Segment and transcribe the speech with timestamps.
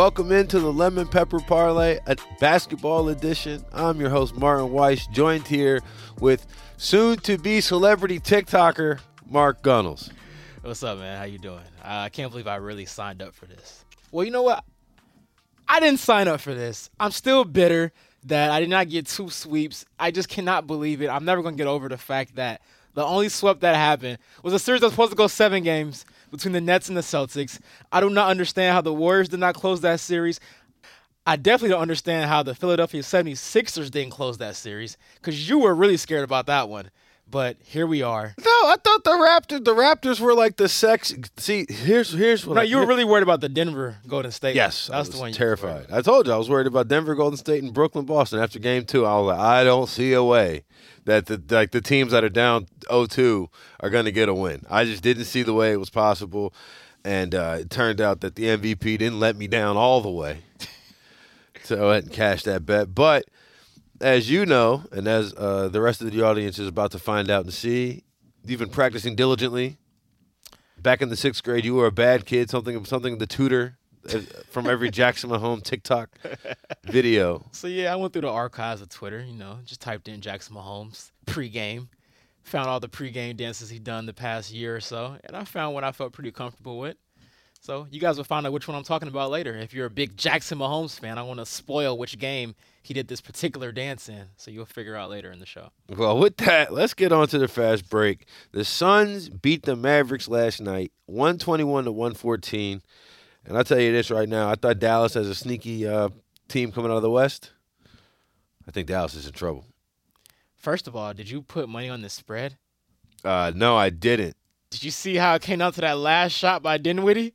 [0.00, 3.62] Welcome into the Lemon Pepper Parlay, a basketball edition.
[3.70, 5.82] I'm your host, Martin Weiss, joined here
[6.20, 6.46] with
[6.78, 8.98] soon to be celebrity TikToker,
[9.28, 10.08] Mark Gunnels.
[10.62, 11.18] What's up, man?
[11.18, 11.60] How you doing?
[11.84, 13.84] Uh, I can't believe I really signed up for this.
[14.10, 14.64] Well, you know what?
[15.68, 16.88] I didn't sign up for this.
[16.98, 17.92] I'm still bitter
[18.24, 19.84] that I did not get two sweeps.
[19.98, 21.08] I just cannot believe it.
[21.08, 22.62] I'm never going to get over the fact that
[22.94, 26.06] the only sweep that happened was a series that was supposed to go seven games
[26.30, 27.58] between the Nets and the Celtics.
[27.92, 30.40] I do not understand how the Warriors did not close that series.
[31.26, 35.74] I definitely don't understand how the Philadelphia 76ers didn't close that series because you were
[35.74, 36.90] really scared about that one.
[37.30, 38.34] But here we are.
[38.38, 41.14] No, I thought the Raptors the Raptors were like the sex.
[41.36, 44.56] See, here's here's what No, I- you were really worried about the Denver Golden State.
[44.56, 45.28] Yes, I that's was the one.
[45.28, 45.86] you were terrified.
[45.92, 48.40] I told you I was worried about Denver, Golden State, and Brooklyn, Boston.
[48.40, 50.64] After Game Two, I was like, I don't see a way
[51.04, 53.46] that the like the teams that are down 0-2
[53.78, 54.66] are going to get a win.
[54.68, 56.52] I just didn't see the way it was possible,
[57.04, 60.38] and uh, it turned out that the MVP didn't let me down all the way.
[61.62, 63.24] so I hadn't cashed that bet, but
[64.00, 67.30] as you know, and as uh, the rest of the audience is about to find
[67.30, 68.04] out and see,
[68.44, 69.78] you've been practicing diligently.
[70.78, 72.48] Back in the sixth grade, you were a bad kid.
[72.48, 73.76] Something, something the tutor
[74.12, 76.08] uh, from every Jackson Mahomes TikTok
[76.84, 77.44] video.
[77.52, 79.22] So yeah, I went through the archives of Twitter.
[79.22, 81.88] You know, just typed in Jackson Mahomes pregame,
[82.42, 85.74] found all the pregame dances he'd done the past year or so, and I found
[85.74, 86.96] one I felt pretty comfortable with.
[87.62, 89.54] So you guys will find out which one I'm talking about later.
[89.54, 93.06] If you're a big Jackson Mahomes fan, I want to spoil which game he did
[93.08, 95.70] this particular dance in, so you'll figure out later in the show.
[95.94, 98.26] Well, with that, let's get on to the fast break.
[98.52, 102.80] The Suns beat the Mavericks last night, 121 to 114.
[103.44, 106.08] And I'll tell you this right now, I thought Dallas has a sneaky uh,
[106.48, 107.52] team coming out of the West.
[108.66, 109.66] I think Dallas is in trouble.
[110.56, 112.56] First of all, did you put money on the spread?
[113.22, 114.36] Uh, no, I didn't.
[114.70, 117.34] Did you see how it came out to that last shot by Dinwiddie?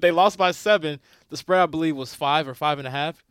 [0.00, 1.00] They lost by seven.
[1.30, 3.24] The spread, I believe, was five or five and a half,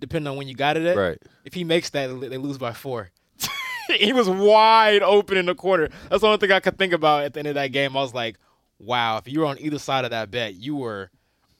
[0.00, 0.96] depending on when you got it at.
[0.96, 1.18] Right.
[1.44, 3.10] If he makes that, they lose by four.
[3.98, 5.88] he was wide open in the corner.
[6.10, 7.96] That's the only thing I could think about at the end of that game.
[7.96, 8.36] I was like,
[8.78, 11.10] wow, if you were on either side of that bet, you were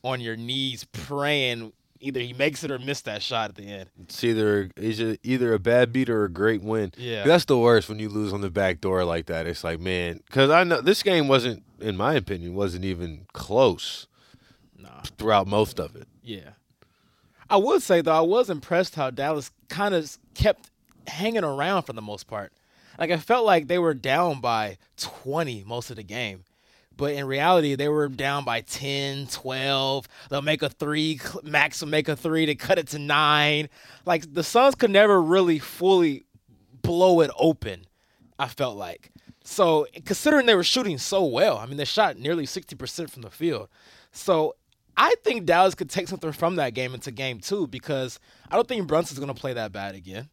[0.02, 3.88] on your knees praying either he makes it or miss that shot at the end.
[4.02, 6.92] It's either it's either a bad beat or a great win.
[6.96, 7.24] Yeah.
[7.24, 9.46] that's the worst when you lose on the back door like that.
[9.46, 14.06] It's like, man, because I know this game wasn't, in my opinion, wasn't even close
[14.86, 15.02] Nah.
[15.18, 16.08] throughout most of it.
[16.22, 16.50] Yeah.
[17.48, 20.70] I would say though, I was impressed how Dallas kind of kept
[21.06, 22.52] hanging around for the most part.
[22.98, 26.44] Like I felt like they were down by 20 most of the game.
[26.96, 30.08] But in reality, they were down by 10, 12.
[30.30, 31.20] They'll make a three.
[31.42, 33.68] Max will make a three to cut it to nine.
[34.06, 36.24] Like the Suns could never really fully
[36.80, 37.86] blow it open,
[38.38, 39.10] I felt like.
[39.44, 43.30] So considering they were shooting so well, I mean, they shot nearly 60% from the
[43.30, 43.68] field.
[44.10, 44.56] So
[44.96, 48.18] I think Dallas could take something from that game into game two because
[48.50, 50.28] I don't think Brunson's going to play that bad again.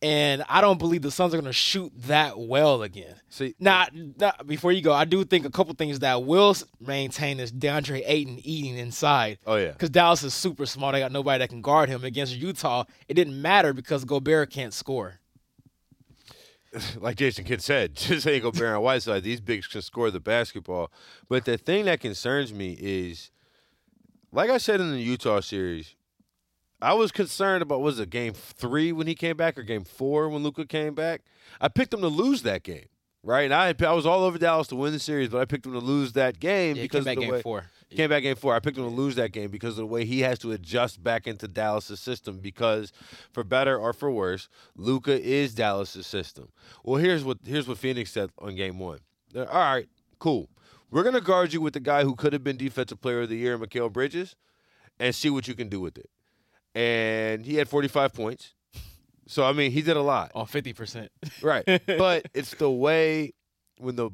[0.00, 3.16] And I don't believe the Suns are going to shoot that well again.
[3.30, 7.40] See- now, now, before you go, I do think a couple things that will maintain
[7.40, 9.38] is DeAndre Ayton eating inside.
[9.44, 9.72] Oh, yeah.
[9.72, 10.92] Because Dallas is super small.
[10.92, 12.04] They got nobody that can guard him.
[12.04, 15.18] Against Utah, it didn't matter because Gobert can't score.
[17.00, 19.24] like Jason Kidd said, just ain't go Baron Whiteside.
[19.24, 20.92] These bigs can score the basketball.
[21.28, 23.32] But the thing that concerns me is,
[24.32, 25.94] like I said in the Utah series,
[26.80, 30.28] I was concerned about was it game three when he came back or game four
[30.28, 31.22] when Luka came back.
[31.60, 32.86] I picked him to lose that game,
[33.24, 33.50] right?
[33.50, 35.72] And I I was all over Dallas to win the series, but I picked him
[35.72, 37.64] to lose that game Yeah, because came back game way, four.
[37.88, 38.54] he came back game four.
[38.54, 41.02] I picked him to lose that game because of the way he has to adjust
[41.02, 42.38] back into Dallas' system.
[42.38, 42.92] Because
[43.32, 46.50] for better or for worse, Luka is Dallas' system.
[46.84, 49.00] Well, here's what here's what Phoenix said on game one.
[49.34, 49.88] All right,
[50.20, 50.48] cool.
[50.90, 53.36] We're gonna guard you with the guy who could have been Defensive Player of the
[53.36, 54.36] Year, Mikal Bridges,
[54.98, 56.10] and see what you can do with it.
[56.74, 58.54] And he had 45 points.
[59.26, 60.32] So I mean, he did a lot.
[60.34, 61.08] On 50%.
[61.42, 61.64] Right.
[61.86, 63.34] but it's the way
[63.78, 64.10] when the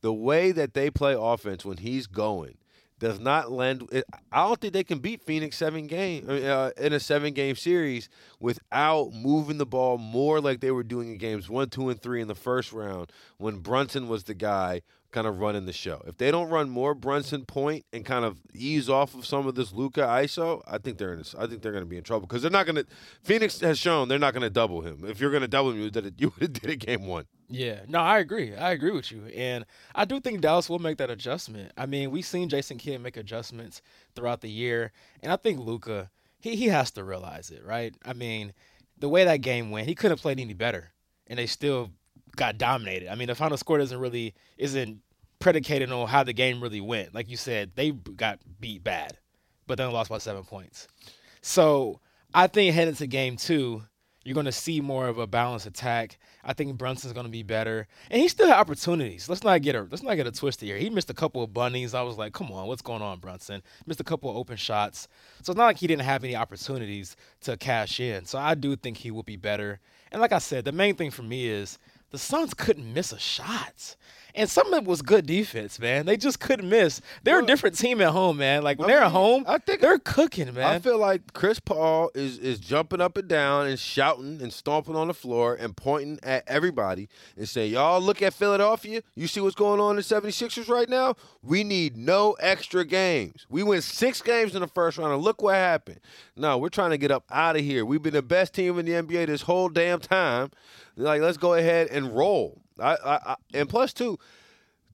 [0.00, 2.56] the way that they play offense when he's going
[2.98, 3.88] does not lend.
[4.32, 8.08] I don't think they can beat Phoenix seven game uh, in a seven game series
[8.40, 12.20] without moving the ball more like they were doing in games one, two, and three
[12.20, 16.02] in the first round when Brunson was the guy kind of running the show.
[16.06, 19.54] If they don't run more Brunson point and kind of ease off of some of
[19.54, 21.22] this Luka ISO, I think they're in.
[21.38, 22.86] I think they're going to be in trouble because they're not going to.
[23.22, 25.04] Phoenix has shown they're not going to double him.
[25.06, 26.14] If you're going to double him, you did.
[26.18, 27.26] You did it game one.
[27.48, 28.54] Yeah, no, I agree.
[28.54, 29.64] I agree with you, and
[29.94, 31.72] I do think Dallas will make that adjustment.
[31.76, 33.80] I mean, we've seen Jason Kidd make adjustments
[34.14, 37.94] throughout the year, and I think Luka, he he has to realize it, right?
[38.04, 38.52] I mean,
[38.98, 40.92] the way that game went, he couldn't have played any better,
[41.26, 41.90] and they still
[42.38, 43.10] got dominated.
[43.10, 45.00] I mean, the final score doesn't really isn't
[45.40, 47.14] predicated on how the game really went.
[47.14, 49.18] Like you said, they got beat bad,
[49.66, 50.88] but then lost by seven points.
[51.42, 52.00] So
[52.32, 53.82] I think heading to game two,
[54.24, 56.18] you're going to see more of a balanced attack.
[56.44, 59.28] I think Brunson's going to be better, and he still had opportunities.
[59.28, 60.76] Let's not get a let's not get a twist here.
[60.76, 61.94] He missed a couple of bunnies.
[61.94, 63.62] I was like, come on, what's going on, Brunson?
[63.86, 65.08] Missed a couple of open shots,
[65.42, 68.24] so it's not like he didn't have any opportunities to cash in.
[68.24, 69.80] So I do think he will be better.
[70.10, 71.78] And like I said, the main thing for me is
[72.10, 73.96] the Suns couldn't miss a shot.
[74.38, 76.06] And some of it was good defense, man.
[76.06, 77.00] They just couldn't miss.
[77.24, 78.62] They're Well, a different team at home, man.
[78.62, 80.64] Like when I they're mean, at home, I think- they're cooking, man.
[80.64, 84.94] I feel like Chris Paul is is jumping up and down and shouting and stomping
[84.94, 89.02] on the floor and pointing at everybody and saying, Y'all look at Philadelphia.
[89.16, 91.16] You see what's going on in the 76ers right now?
[91.42, 93.44] We need no extra games.
[93.50, 95.98] We win six games in the first round and look what happened.
[96.36, 97.84] No, we're trying to get up out of here.
[97.84, 100.52] We've been the best team in the NBA this whole damn time.
[100.96, 102.62] Like, let's go ahead and roll.
[102.80, 104.18] I, I, I and plus two,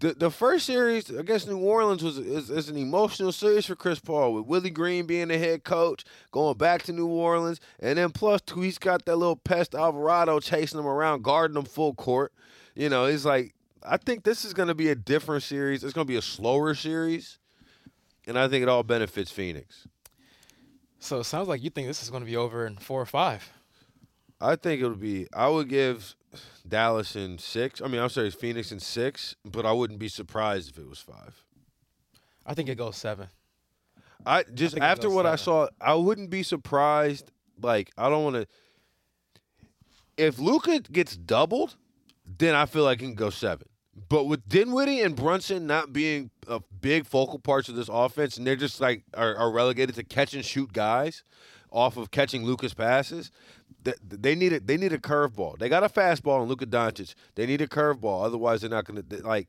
[0.00, 4.00] the the first series against New Orleans was is, is an emotional series for Chris
[4.00, 8.10] Paul with Willie Green being the head coach, going back to New Orleans, and then
[8.10, 12.32] plus two, he's got that little pest Alvarado chasing him around, guarding him full court.
[12.74, 13.54] You know, it's like
[13.86, 15.84] I think this is going to be a different series.
[15.84, 17.38] It's going to be a slower series,
[18.26, 19.86] and I think it all benefits Phoenix.
[20.98, 23.06] so it sounds like you think this is going to be over in four or
[23.06, 23.48] five.
[24.40, 25.28] I think it'll be.
[25.32, 26.16] I would give
[26.66, 27.80] Dallas in six.
[27.80, 30.98] I mean, I'm sorry, Phoenix in six, but I wouldn't be surprised if it was
[30.98, 31.44] five.
[32.46, 33.28] I think it goes seven.
[34.26, 37.30] I just it after what I saw, I wouldn't be surprised.
[37.60, 38.46] Like I don't want to.
[40.16, 41.76] If Luka gets doubled,
[42.38, 43.68] then I feel like it can go seven.
[44.08, 48.46] But with Dinwiddie and Brunson not being uh, big focal parts of this offense, and
[48.46, 51.22] they're just like are, are relegated to catch and shoot guys
[51.70, 53.30] off of catching Luka's passes,
[54.02, 55.58] they need a, they need a curveball.
[55.58, 57.14] They got a fastball in Luka Doncic.
[57.34, 58.24] They need a curveball.
[58.24, 59.48] Otherwise, they're not going to like.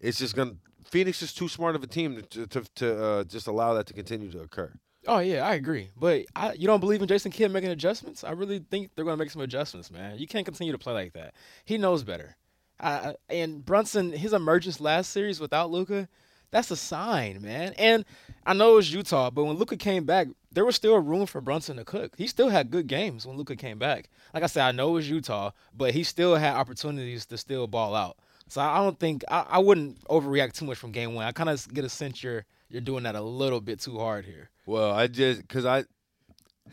[0.00, 0.50] It's just going.
[0.50, 0.56] to
[0.90, 3.92] Phoenix is too smart of a team to to, to uh, just allow that to
[3.94, 4.72] continue to occur.
[5.08, 5.90] Oh yeah, I agree.
[5.96, 8.24] But I, you don't believe in Jason Kidd making adjustments?
[8.24, 10.18] I really think they're going to make some adjustments, man.
[10.18, 11.34] You can't continue to play like that.
[11.64, 12.36] He knows better.
[12.80, 16.08] I- and Brunson, his emergence last series without Luka,
[16.56, 17.74] that's a sign, man.
[17.76, 18.06] And
[18.46, 21.42] I know it was Utah, but when Luka came back, there was still room for
[21.42, 22.14] Brunson to cook.
[22.16, 24.08] He still had good games when Luka came back.
[24.32, 27.66] Like I said, I know it was Utah, but he still had opportunities to still
[27.66, 28.16] ball out.
[28.48, 31.26] So I don't think I, I wouldn't overreact too much from game one.
[31.26, 34.24] I kind of get a sense you're you're doing that a little bit too hard
[34.24, 34.48] here.
[34.64, 35.84] Well, I just because I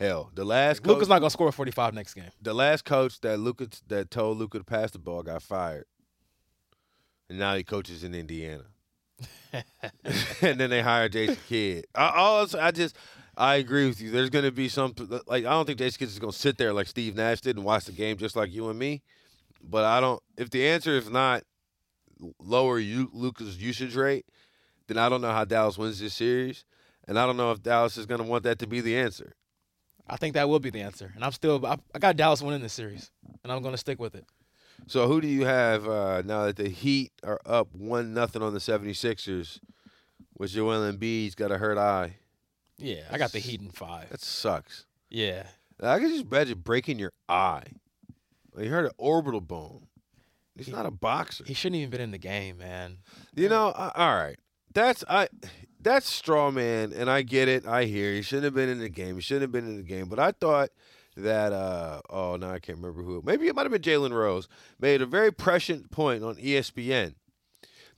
[0.00, 2.30] hell the last coach, Luka's not gonna score 45 next game.
[2.40, 5.84] the last coach that Luka that told Luka to pass the ball got fired,
[7.28, 8.64] and now he coaches in Indiana.
[10.42, 11.86] and then they hired Jason Kidd.
[11.94, 12.96] I, all I just
[13.36, 14.10] I agree with you.
[14.10, 14.94] There's going to be some
[15.26, 17.56] like I don't think Jason Kidd is going to sit there like Steve Nash did
[17.56, 19.02] and watch the game just like you and me.
[19.62, 20.22] But I don't.
[20.36, 21.42] If the answer is not
[22.38, 24.26] lower you, Luka's usage rate,
[24.88, 26.64] then I don't know how Dallas wins this series,
[27.08, 29.34] and I don't know if Dallas is going to want that to be the answer.
[30.06, 32.60] I think that will be the answer, and I'm still I, I got Dallas winning
[32.60, 33.10] this series,
[33.42, 34.26] and I'm gonna stick with it.
[34.86, 38.52] So who do you have uh, now that the Heat are up one nothing on
[38.52, 39.60] the 76ers?
[40.36, 42.16] With Joel Embiid's got a hurt eye.
[42.76, 44.10] Yeah, I got the Heat in five.
[44.10, 44.84] That sucks.
[45.08, 45.46] Yeah,
[45.80, 47.62] I can just imagine breaking your eye.
[48.58, 49.86] You hurt an orbital bone.
[50.56, 51.44] He's not a boxer.
[51.44, 52.98] he shouldn't even been in the game, man.
[53.34, 54.36] You know, I, all right.
[54.72, 55.28] That's I.
[55.80, 57.66] That's straw man, and I get it.
[57.66, 59.16] I hear he shouldn't have been in the game.
[59.16, 60.08] He shouldn't have been in the game.
[60.08, 60.70] But I thought
[61.16, 63.22] that uh oh no, I can't remember who.
[63.24, 64.48] Maybe it might have been Jalen Rose
[64.80, 67.14] made a very prescient point on ESPN.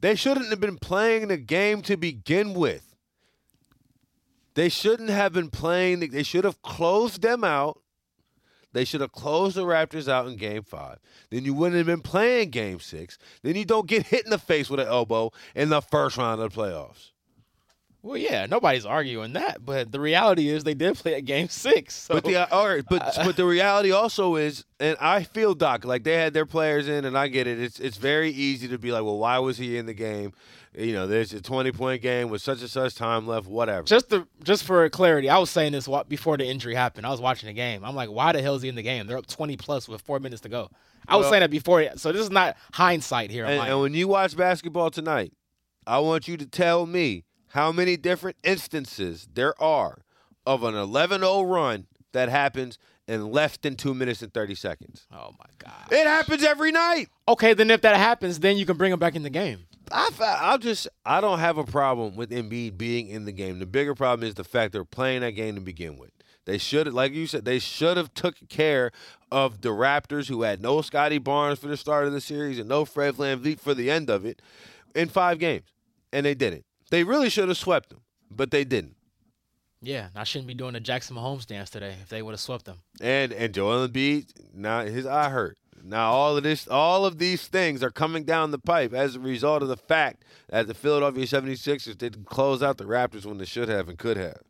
[0.00, 2.94] They shouldn't have been playing the game to begin with.
[4.54, 6.00] They shouldn't have been playing.
[6.00, 7.80] The, they should have closed them out.
[8.73, 10.99] They should have closed the Raptors out in game five.
[11.30, 13.16] Then you wouldn't have been playing game six.
[13.42, 16.42] Then you don't get hit in the face with an elbow in the first round
[16.42, 17.12] of the playoffs.
[18.06, 21.94] Well, yeah, nobody's arguing that, but the reality is they did play at Game Six.
[21.94, 25.54] So But the uh, all right, but but the reality also is, and I feel
[25.54, 27.60] Doc like they had their players in, and I get it.
[27.60, 30.32] It's it's very easy to be like, well, why was he in the game?
[30.78, 33.82] You know, there's a 20 point game with such and such time left, whatever.
[33.84, 37.06] just to, just for clarity, I was saying this before the injury happened.
[37.06, 37.84] I was watching the game.
[37.84, 39.08] I'm like, why the hell is he in the game?
[39.08, 40.70] They're up 20 plus with four minutes to go.
[41.08, 43.46] I was Well- saying that before, so this is not hindsight here.
[43.46, 45.32] And, and when you watch basketball tonight,
[45.86, 47.25] I want you to tell me
[47.56, 50.02] how many different instances there are
[50.44, 55.06] of an 11 0 run that happens in less than two minutes and 30 seconds.
[55.10, 55.90] oh my god.
[55.90, 57.08] It happens every night.
[57.26, 59.60] Okay, then if that happens, then you can bring him back in the game.
[59.90, 63.58] I, I'll just, I don't have a problem with Embiid being in the game.
[63.58, 66.10] The bigger problem is the fact they're playing that game to begin with.
[66.44, 68.90] They should, like you said, they should have took care
[69.32, 72.68] of the Raptors, who had no Scottie Barnes for the start of the series and
[72.68, 74.42] no Fred VanVleet for the end of it,
[74.94, 75.72] in five games,
[76.12, 76.65] and they didn't.
[76.90, 78.00] They really should have swept them,
[78.31, 78.97] but they didn't.
[79.83, 82.64] Yeah, I shouldn't be doing the Jackson Mahomes dance today if they would have swept
[82.64, 82.78] them.
[83.00, 85.59] And and Joel Embiid, now his eye hurt.
[85.83, 89.21] Now all of this, all of these things are coming down the pipe as a
[89.21, 93.45] result of the fact that the Philadelphia 76ers didn't close out the Raptors when they
[93.45, 94.40] should have and could have.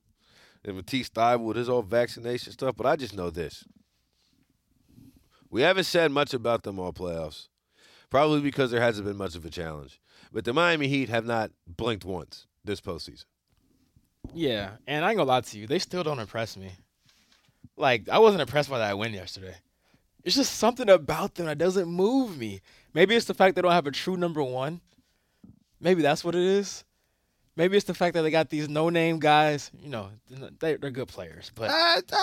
[0.64, 3.64] And Matisse with his old vaccination stuff, but I just know this.
[5.50, 7.49] We haven't said much about them all playoffs,
[8.11, 10.00] probably because there hasn't been much of a challenge.
[10.33, 13.25] But the Miami Heat have not blinked once this postseason.
[14.35, 16.73] Yeah, and I ain't gonna lie to you, they still don't impress me.
[17.76, 19.54] Like I wasn't impressed by that win yesterday.
[20.25, 22.61] It's just something about them that doesn't move me.
[22.92, 24.80] Maybe it's the fact they don't have a true number one.
[25.80, 26.85] Maybe that's what it is.
[27.54, 29.71] Maybe it's the fact that they got these no-name guys.
[29.80, 30.09] You know,
[30.59, 31.71] they, are good players, but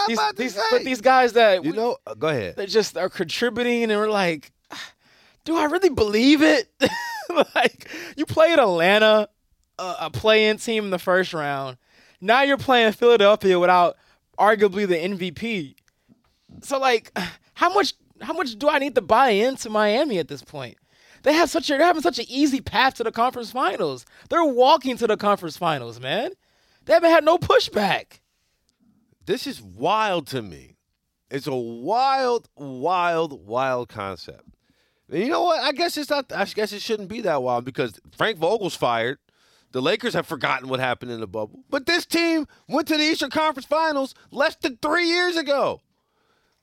[0.07, 3.09] these, these, but these guys that you we- know, uh, go ahead, they just are
[3.09, 4.51] contributing, and we're like,
[5.45, 6.69] do I really believe it?
[7.55, 9.29] like, you played Atlanta,
[9.77, 11.77] a, a play-in team in the first round.
[12.21, 13.97] Now you're playing Philadelphia without
[14.37, 15.75] arguably the MVP.
[16.61, 17.11] So, like,
[17.53, 20.77] how much how much do I need to buy into Miami at this point?
[21.23, 24.05] They have such a, they're having such an easy path to the conference finals.
[24.29, 26.31] They're walking to the conference finals, man.
[26.85, 28.19] They haven't had no pushback.
[29.25, 30.77] This is wild to me.
[31.31, 34.52] It's a wild, wild, wild concept.
[35.11, 35.59] You know what?
[35.59, 36.31] I guess it's not.
[36.31, 39.19] I guess it shouldn't be that wild because Frank Vogel's fired.
[39.71, 41.63] The Lakers have forgotten what happened in the bubble.
[41.69, 45.81] But this team went to the Eastern Conference Finals less than three years ago.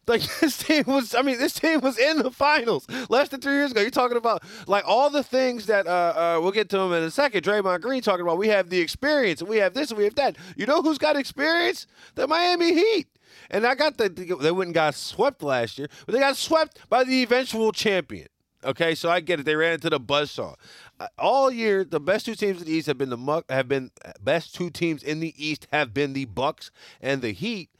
[0.06, 3.54] Like this team was, I mean, this team was in the finals less than three
[3.54, 3.80] years ago.
[3.80, 7.02] You're talking about like all the things that uh, uh, we'll get to them in
[7.02, 7.44] a second.
[7.44, 10.14] Draymond Green talking about we have the experience and we have this and we have
[10.16, 10.36] that.
[10.56, 11.86] You know who's got experience?
[12.14, 13.08] The Miami Heat.
[13.50, 16.78] And I got the they went and got swept last year, but they got swept
[16.88, 18.28] by the eventual champion.
[18.62, 19.46] Okay, so I get it.
[19.46, 20.54] They ran into the buzzsaw.
[20.98, 23.68] Uh, All year, the best two teams in the East have been the Muck have
[23.68, 23.90] been
[24.22, 27.70] best two teams in the East have been the Bucks and the Heat.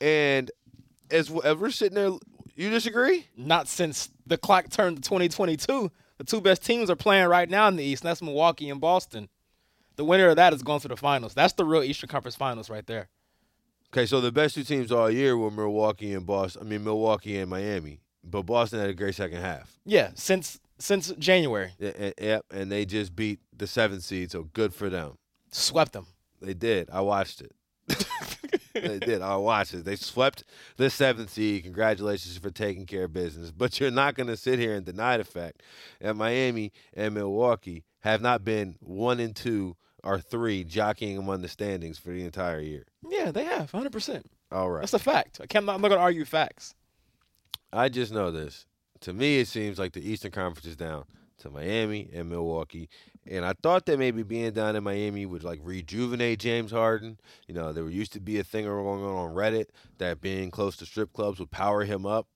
[0.00, 0.50] And
[1.10, 2.12] as we're sitting there,
[2.54, 3.26] you disagree?
[3.36, 5.90] not since the clock turned to 2022.
[6.18, 8.80] The two best teams are playing right now in the East, and that's Milwaukee and
[8.80, 9.28] Boston.
[9.96, 11.34] The winner of that is going to the finals.
[11.34, 13.08] That's the real Eastern Conference Finals right there.
[13.92, 16.62] Okay, so the best two teams all year were Milwaukee and Boston.
[16.62, 19.76] I mean Milwaukee and Miami, but Boston had a great second half.
[19.84, 24.44] Yeah, since since January, Yeah, and- Yep, and they just beat the seventh seed, so
[24.54, 25.18] good for them.
[25.50, 26.06] swept them.
[26.40, 26.88] They did.
[26.90, 27.52] I watched it.
[28.74, 29.20] they did.
[29.22, 29.84] I watched it.
[29.84, 30.42] They swept
[30.76, 31.62] the seventh seed.
[31.64, 33.50] Congratulations for taking care of business.
[33.52, 35.62] But you're not going to sit here and deny the fact
[36.00, 41.48] that Miami and Milwaukee have not been one and two or three jockeying among the
[41.48, 42.86] standings for the entire year.
[43.08, 43.92] Yeah, they have 100.
[43.92, 44.80] percent All right.
[44.80, 45.40] That's a fact.
[45.40, 45.68] I can't.
[45.68, 46.74] I'm not going to argue facts.
[47.72, 48.66] I just know this.
[49.00, 51.04] To me, it seems like the Eastern Conference is down
[51.38, 52.88] to Miami and Milwaukee.
[53.26, 57.18] And I thought that maybe being down in Miami would like rejuvenate James Harden.
[57.46, 59.66] You know, there used to be a thing going on on Reddit
[59.98, 62.26] that being close to strip clubs would power him up.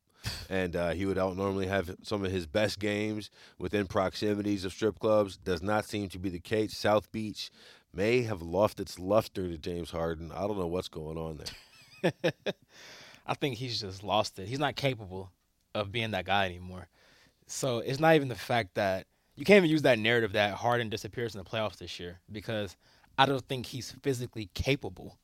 [0.49, 4.73] And uh, he would out normally have some of his best games within proximities of
[4.73, 5.37] strip clubs.
[5.37, 6.77] Does not seem to be the case.
[6.77, 7.51] South Beach
[7.93, 10.31] may have lost its luster to James Harden.
[10.33, 11.41] I don't know what's going on
[12.03, 12.33] there.
[13.27, 14.47] I think he's just lost it.
[14.47, 15.31] He's not capable
[15.75, 16.89] of being that guy anymore.
[17.47, 19.07] So it's not even the fact that
[19.37, 22.77] you can't even use that narrative that Harden disappears in the playoffs this year because
[23.19, 25.19] I don't think he's physically capable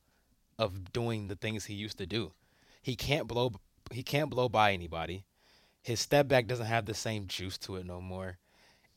[0.58, 2.32] of doing the things he used to do.
[2.82, 3.52] He can't blow
[3.92, 5.24] he can't blow by anybody.
[5.82, 8.38] His step back doesn't have the same juice to it no more.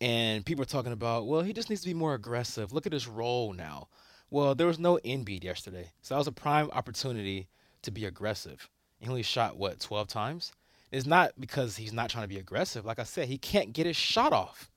[0.02, 2.74] And people are talking about, well, he just needs to be more aggressive.
[2.74, 3.88] Look at his role now.
[4.30, 5.92] Well, there was no Embiid yesterday.
[6.02, 7.48] So that was a prime opportunity
[7.84, 8.70] to be aggressive.
[9.00, 10.52] He only shot what, 12 times?
[10.92, 12.86] It's not because he's not trying to be aggressive.
[12.86, 14.70] Like I said, he can't get his shot off.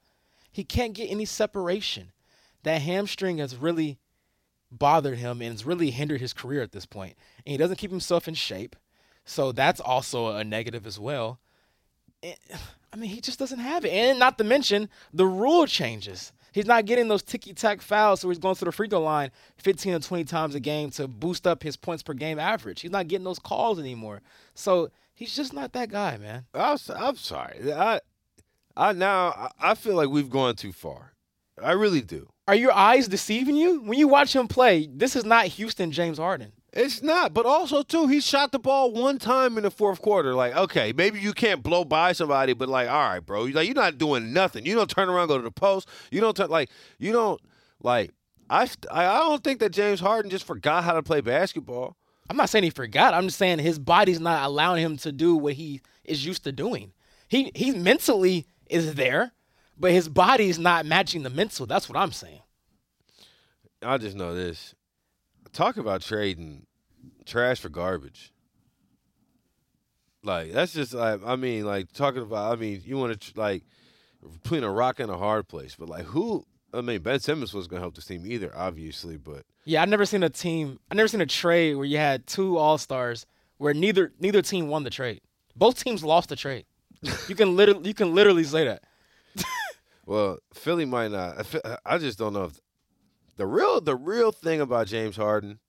[0.50, 2.12] He can't get any separation.
[2.62, 3.98] That hamstring has really
[4.70, 7.16] bothered him and has really hindered his career at this point.
[7.46, 8.76] And he doesn't keep himself in shape.
[9.28, 11.38] So that's also a negative as well.
[12.22, 12.36] And,
[12.92, 13.90] I mean, he just doesn't have it.
[13.90, 16.32] And not to mention, the rule changes.
[16.52, 19.30] He's not getting those ticky tack fouls, so he's going to the free throw line
[19.58, 22.80] 15 or 20 times a game to boost up his points per game average.
[22.80, 24.22] He's not getting those calls anymore.
[24.54, 26.46] So he's just not that guy, man.
[26.54, 27.70] I'm, I'm sorry.
[27.70, 28.00] I,
[28.74, 31.12] I now I feel like we've gone too far.
[31.62, 32.30] I really do.
[32.46, 33.82] Are your eyes deceiving you?
[33.82, 36.52] When you watch him play, this is not Houston James Harden.
[36.72, 40.34] It's not, but also too, he shot the ball one time in the fourth quarter.
[40.34, 43.74] Like, okay, maybe you can't blow by somebody, but like, all right, bro, like you're
[43.74, 44.66] not doing nothing.
[44.66, 45.88] You don't turn around, go to the post.
[46.10, 47.40] You don't turn like you don't
[47.82, 48.12] like.
[48.50, 51.96] I I I don't think that James Harden just forgot how to play basketball.
[52.28, 53.14] I'm not saying he forgot.
[53.14, 56.52] I'm just saying his body's not allowing him to do what he is used to
[56.52, 56.92] doing.
[57.28, 59.32] He he mentally is there,
[59.78, 61.64] but his body's not matching the mental.
[61.64, 62.42] That's what I'm saying.
[63.82, 64.74] I just know this.
[65.52, 66.66] Talk about trading
[67.24, 68.32] trash for garbage.
[70.22, 73.62] Like that's just like I mean like talking about I mean you want to like
[74.42, 76.44] between a rock and a hard place, but like who?
[76.74, 80.04] I mean Ben Simmons was gonna help this team either, obviously, but Yeah, I've never
[80.04, 80.80] seen a team.
[80.90, 83.26] I've never seen a trade where you had two All Stars
[83.58, 85.20] where neither neither team won the trade.
[85.56, 86.66] Both teams lost the trade.
[87.28, 88.82] You can literally you can literally say that.
[90.04, 91.46] well Philly might not.
[91.64, 92.60] I I just don't know if
[93.38, 95.60] the real the real thing about James Harden,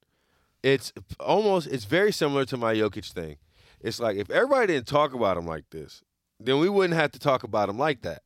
[0.61, 3.37] it's almost it's very similar to my Jokic thing.
[3.79, 6.03] It's like if everybody didn't talk about him like this,
[6.39, 8.23] then we wouldn't have to talk about him like that.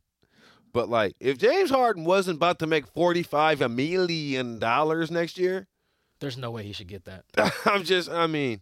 [0.72, 5.68] But like if James Harden wasn't about to make forty five million dollars next year,
[6.20, 7.26] There's no way he should get that.
[7.66, 8.62] I'm just I mean,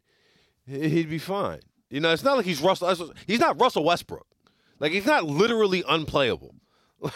[0.65, 1.61] he'd be fine.
[1.89, 3.13] You know, it's not like he's Russell.
[3.27, 4.25] He's not Russell Westbrook.
[4.79, 6.55] Like he's not literally unplayable.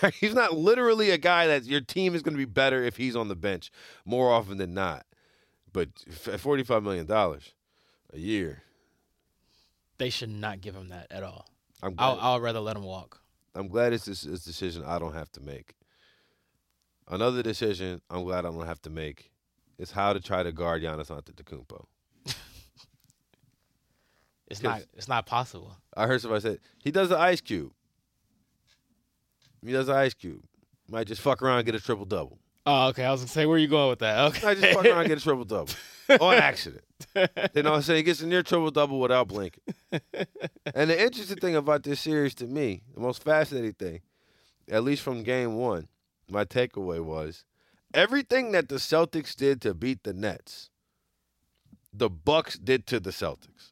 [0.01, 2.97] Like he's not literally a guy that your team is going to be better if
[2.97, 3.71] he's on the bench
[4.03, 5.05] more often than not.
[5.71, 5.89] But
[6.39, 7.53] forty-five million dollars
[8.13, 8.63] a year,
[9.97, 11.47] They should not give him that at all.
[11.83, 13.21] I'm glad, I'll, I'll rather let him walk.
[13.53, 15.75] I'm glad it's this, this decision I don't have to make.
[17.07, 19.31] Another decision I'm glad I don't have to make
[19.77, 21.85] is how to try to guard Giannis Antetokounmpo.
[24.47, 24.83] It's not.
[24.95, 25.75] It's not possible.
[25.97, 27.71] I heard somebody say he does the ice cube.
[29.63, 30.43] He does ice cube.
[30.89, 32.39] Might just fuck around and get a triple double.
[32.65, 33.03] Oh, okay.
[33.05, 34.19] I was gonna say, where are you going with that?
[34.25, 34.45] Okay.
[34.45, 35.73] Might just fuck around and get a triple double
[36.19, 36.83] on accident.
[37.15, 37.97] You know what I'm saying?
[37.97, 39.63] He gets a near triple double without blinking.
[40.73, 44.01] and the interesting thing about this series to me, the most fascinating thing,
[44.69, 45.87] at least from game one,
[46.29, 47.43] my takeaway was
[47.93, 50.69] everything that the Celtics did to beat the Nets,
[51.93, 53.71] the Bucks did to the Celtics.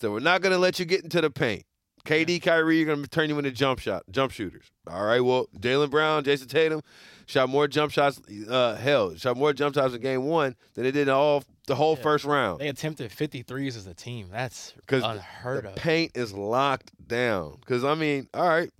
[0.00, 1.64] So we're not gonna let you get into the paint.
[2.04, 4.64] KD, Kyrie are gonna turn you into jump shot, jump shooters.
[4.86, 5.20] All right.
[5.20, 6.82] Well, Jaylen Brown, Jayson Tatum
[7.26, 8.20] shot more jump shots.
[8.48, 11.74] Uh, hell, shot more jump shots in game one than they did in all the
[11.76, 12.02] whole Yeah.
[12.02, 12.60] first round.
[12.60, 14.28] They attempted 53s as a team.
[14.32, 15.76] That's unheard the of.
[15.76, 17.58] paint is locked down.
[17.60, 18.70] Because I mean, all right,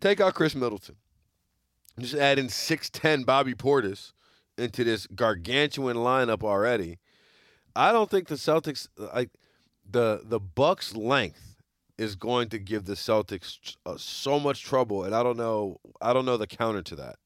[0.00, 0.96] take out Khris Middleton.
[1.98, 4.12] Just add in six ten Bobby Portis
[4.56, 6.98] into this gargantuan lineup already.
[7.76, 9.30] I don't think the Celtics like
[9.88, 11.49] the the Bucks length
[12.00, 15.78] is going to give the Celtics uh, so much trouble, and I don't know.
[16.00, 17.16] I don't know the counter to that.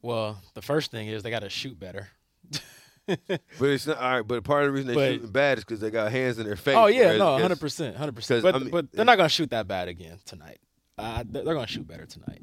[0.00, 2.08] Well, the first thing is they got to shoot better.
[3.04, 4.22] But it's not all right.
[4.22, 6.46] But part of the reason they're But- shooting bad is because they got hands in
[6.46, 6.76] their face.
[6.76, 8.42] Oh yeah, no, hundred percent, hundred percent.
[8.44, 10.60] But I mean- but they're not gonna shoot that bad again tonight.
[10.96, 12.40] Uh, they're they're gonna shoot better tonight.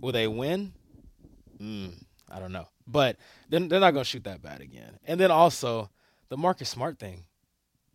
[0.00, 0.74] Will they win?
[1.58, 1.94] Mm,
[2.30, 2.68] I don't know.
[2.86, 3.16] But
[3.48, 4.98] then they're not gonna shoot that bad again.
[5.06, 5.88] And then also
[6.28, 7.24] the Marcus Smart thing.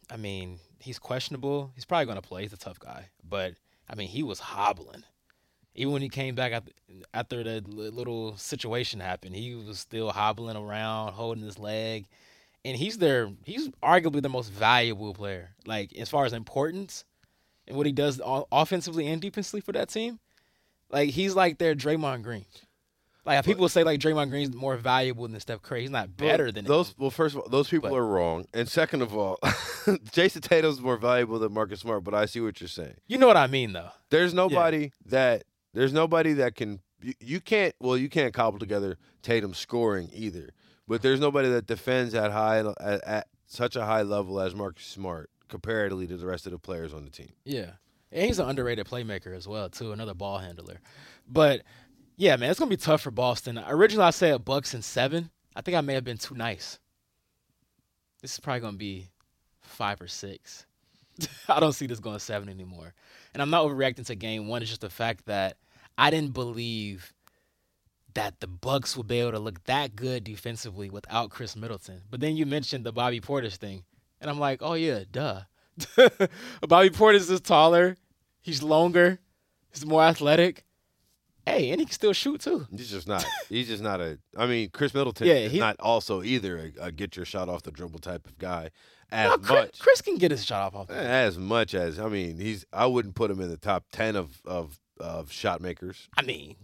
[0.09, 1.71] I mean, he's questionable.
[1.75, 2.43] He's probably gonna play.
[2.43, 3.09] He's a tough guy.
[3.27, 3.55] But
[3.89, 5.03] I mean, he was hobbling.
[5.75, 6.63] Even when he came back
[7.13, 12.07] after, the little situation happened, he was still hobbling around, holding his leg
[12.67, 15.51] and he's their he's arguably the most valuable player.
[15.65, 17.05] Like as far as importance
[17.65, 20.19] and what he does offensively and defensively for that team,
[20.89, 22.45] like he's like their Draymond Green.
[23.27, 25.81] Like people say like Draymond Green's more valuable than Steph Curry.
[25.81, 26.89] He's not better Well, than those.
[26.89, 26.95] him.
[26.99, 29.37] Well, first of all, those people But- are wrong, and second of all,
[30.11, 32.03] Jayson Tatum's more valuable than Marcus Smart.
[32.03, 32.95] But I see what you're saying.
[33.07, 33.89] You know what I mean though.
[34.09, 36.79] There's nobody that there's nobody that can.
[37.01, 37.75] You, you can't.
[37.79, 40.49] Well, you can't cobble together Tatum scoring either.
[40.87, 44.85] But there's nobody that defends at high at, at such a high level as Marcus
[44.85, 47.33] Smart comparatively to the rest of the players on the team.
[47.45, 47.71] Yeah.
[48.11, 50.79] And he's an underrated playmaker as well, too, another ball handler.
[51.27, 51.63] But
[52.17, 53.63] yeah, man, it's gonna be tough for Boston.
[53.67, 55.29] Originally I said Bucks and seven.
[55.55, 56.79] I think I may have been too nice.
[58.21, 59.09] This is probably gonna be
[59.61, 60.65] five or six.
[61.47, 62.93] I don't see this going seven anymore.
[63.33, 64.61] And I'm not overreacting to game one.
[64.61, 65.57] It's just the fact that
[65.97, 67.13] I didn't believe
[68.15, 72.01] that the Bucks would be able to look that good defensively without Khris Middleton.
[72.09, 73.83] But then you mentioned the Bobby Portis thing,
[74.19, 75.41] and I'm like, oh yeah, duh.
[76.67, 77.95] Bobby Portis is taller,
[78.41, 79.19] he's longer,
[79.71, 80.65] he's more athletic.
[81.47, 82.67] Hey, and he can still shoot too.
[82.75, 83.25] He's just not.
[83.49, 84.19] he's just not a.
[84.37, 87.49] I mean, Khris Middleton Yeah, is he- not also either a, a get your shot
[87.49, 88.71] off the dribble type of guy
[89.11, 89.79] as No, Chris, much.
[89.79, 90.89] Chris can get his shot off off.
[90.89, 92.65] As much as I mean, he's.
[92.73, 96.09] I wouldn't put him in the top ten of of of shot makers.
[96.17, 96.55] I mean,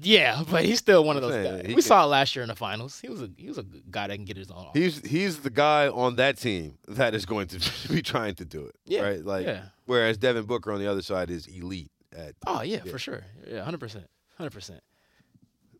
[0.00, 1.60] yeah, but he's still one of those guys.
[1.62, 2.98] he We can- saw it last year in the finals.
[3.00, 4.66] He was a he was a guy that can get his own.
[4.66, 4.74] off.
[4.74, 8.64] He's he's the guy on that team that is going to be trying to do
[8.66, 8.74] it.
[8.86, 9.24] Yeah, Right.
[9.24, 9.46] Like.
[9.46, 9.62] yeah.
[9.86, 12.34] Whereas Devin Booker on the other side is elite at.
[12.46, 12.90] Oh yeah, Yeah.
[12.90, 13.22] for sure.
[13.46, 14.80] Yeah, hundred percent, hundred percent.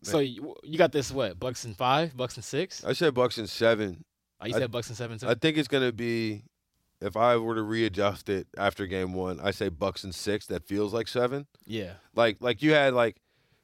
[0.01, 1.39] So you, you got this what?
[1.39, 2.83] Bucks and five, Bucks and six.
[2.85, 4.03] I said Bucks and seven.
[4.39, 5.27] Oh, you I- said Bucks and seven too.
[5.27, 6.43] I think it's gonna be.
[7.01, 10.45] If I were to readjust it after game one, I say Bucks and six.
[10.47, 11.45] That feels like seven.
[11.65, 13.17] yeah, Like like you had like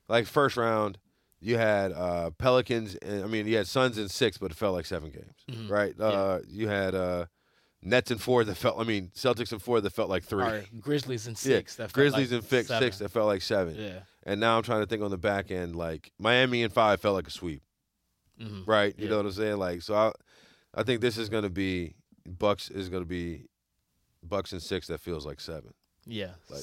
[0.10, 0.98] like first round,
[1.40, 2.96] You had uh, Pelicans.
[2.96, 5.70] And, I mean, you had Suns in six, but it felt like seven games, Mhm.
[5.70, 5.98] right?
[6.00, 7.26] Uh, You had uh,
[7.82, 8.80] Nets in four that felt.
[8.80, 10.44] I mean, Celtics in four that felt like three.
[10.44, 11.76] Or Grizzlies in Yeah, six.
[11.78, 12.86] that felt Grizzlies like in fix, seven.
[12.86, 13.76] six that felt like seven.
[13.76, 14.00] Yeah.
[14.24, 17.16] And now I'm trying to think on the back end, like Miami and five felt
[17.16, 17.62] like a sweep,
[18.40, 18.94] hmm right?
[18.98, 19.10] You Yeah.
[19.12, 19.58] know what I'm saying?
[19.58, 20.12] Like, so I,
[20.76, 23.46] I think this is going to be Bucks is going to be
[24.24, 25.74] Bucks and six that feels like seven.
[26.06, 26.32] Yeah.
[26.50, 26.62] Like-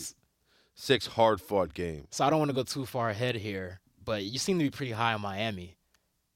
[0.80, 2.06] Six hard fought games.
[2.12, 4.70] So I don't want to go too far ahead here, but you seem to be
[4.70, 5.76] pretty high on Miami.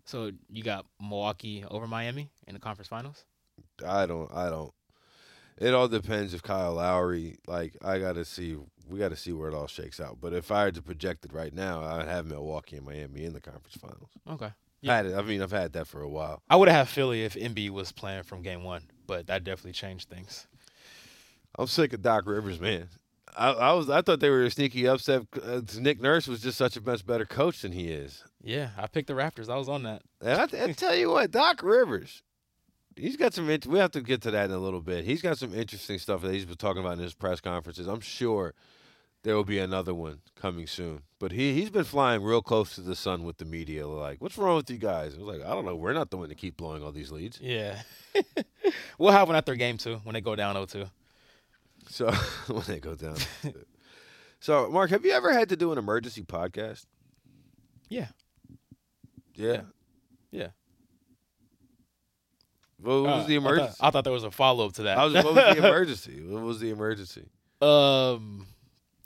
[0.04, 3.24] So you got Milwaukee over Miami in the conference finals?
[3.86, 4.28] I don't.
[4.34, 4.72] I don't.
[5.58, 7.36] It all depends if Kyle Lowry.
[7.46, 8.56] Like I got to see.
[8.88, 10.18] We got to see where it all shakes out.
[10.20, 13.32] But if I had to project it right now, I'd have Milwaukee and Miami in
[13.32, 14.10] the conference finals.
[14.28, 14.52] Okay.
[14.84, 15.14] I Had it.
[15.14, 16.42] I mean, I've had that for a while.
[16.50, 19.72] I would have had Philly if MB was playing from game one, but that definitely
[19.72, 20.48] changed things.
[21.56, 22.88] I'm sick of Doc Rivers, man.
[23.36, 23.88] I, I was.
[23.88, 25.22] I thought they were a sneaky upset.
[25.42, 28.24] Uh, Nick Nurse was just such a much better coach than he is.
[28.42, 29.48] Yeah, I picked the Raptors.
[29.48, 30.02] I was on that.
[30.20, 32.22] And I, I tell you what, Doc Rivers,
[32.96, 33.48] he's got some.
[33.50, 35.04] int- We have to get to that in a little bit.
[35.04, 37.86] He's got some interesting stuff that he's been talking about in his press conferences.
[37.86, 38.54] I'm sure
[39.22, 41.02] there will be another one coming soon.
[41.18, 43.86] But he he's been flying real close to the sun with the media.
[43.86, 45.14] Like, what's wrong with you guys?
[45.14, 45.76] I was like, I don't know.
[45.76, 47.40] We're not the one to keep blowing all these leads.
[47.40, 47.82] Yeah.
[48.98, 50.90] we'll have one after game two when they go down 0-2.
[51.88, 52.10] So
[52.48, 53.16] when they go down.
[53.44, 53.50] Oh
[54.40, 56.86] so Mark, have you ever had to do an emergency podcast?
[57.88, 58.08] Yeah.
[59.34, 59.62] Yeah.
[60.32, 60.48] Yeah.
[62.82, 63.76] What, what Uh, was the I thought- emergency?
[63.80, 64.98] I thought, there was a follow up to that.
[64.98, 66.22] Was, what was the emergency?
[66.26, 67.28] What was the emergency?
[67.60, 68.46] um,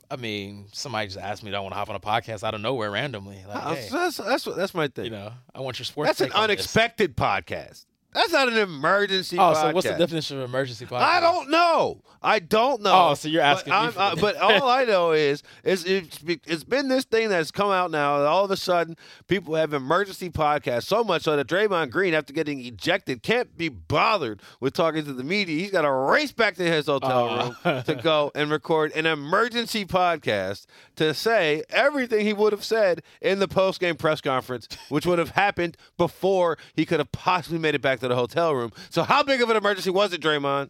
[0.09, 2.53] I mean, somebody just asked me, "Do I want to hop on a podcast out
[2.53, 5.05] of nowhere randomly?" Like, That's, hey, that's, that's, that's my thing.
[5.05, 6.07] you know, I want your sports.
[6.07, 6.59] That's an on this.
[6.59, 7.85] unexpected podcast.
[8.13, 9.61] That's not an emergency Oh, podcast.
[9.61, 11.01] so what's the definition of emergency podcast?
[11.01, 12.01] I don't know.
[12.23, 13.09] I don't know.
[13.09, 16.63] Oh, so you're asking But, me uh, but all I know is is it's, it's
[16.63, 18.17] been this thing that's come out now.
[18.19, 22.15] That all of a sudden, people have emergency podcasts so much so that Draymond Green,
[22.15, 25.59] after getting ejected, can't be bothered with talking to the media.
[25.61, 27.53] He's got to race back to his hotel Uh.
[27.73, 30.65] room to go and record an emergency podcast
[30.95, 35.19] to say everything he would have said in the post game press conference, which would
[35.19, 38.71] have happened before he could have possibly made it back to the hotel room.
[38.89, 40.69] So, how big of an emergency was it, Draymond?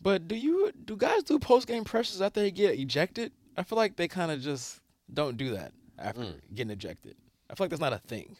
[0.00, 3.32] But do you do guys do post game pressures after they get ejected?
[3.56, 4.80] I feel like they kind of just
[5.12, 6.40] don't do that after Mm.
[6.54, 7.16] getting ejected.
[7.50, 8.36] I feel like that's not a thing.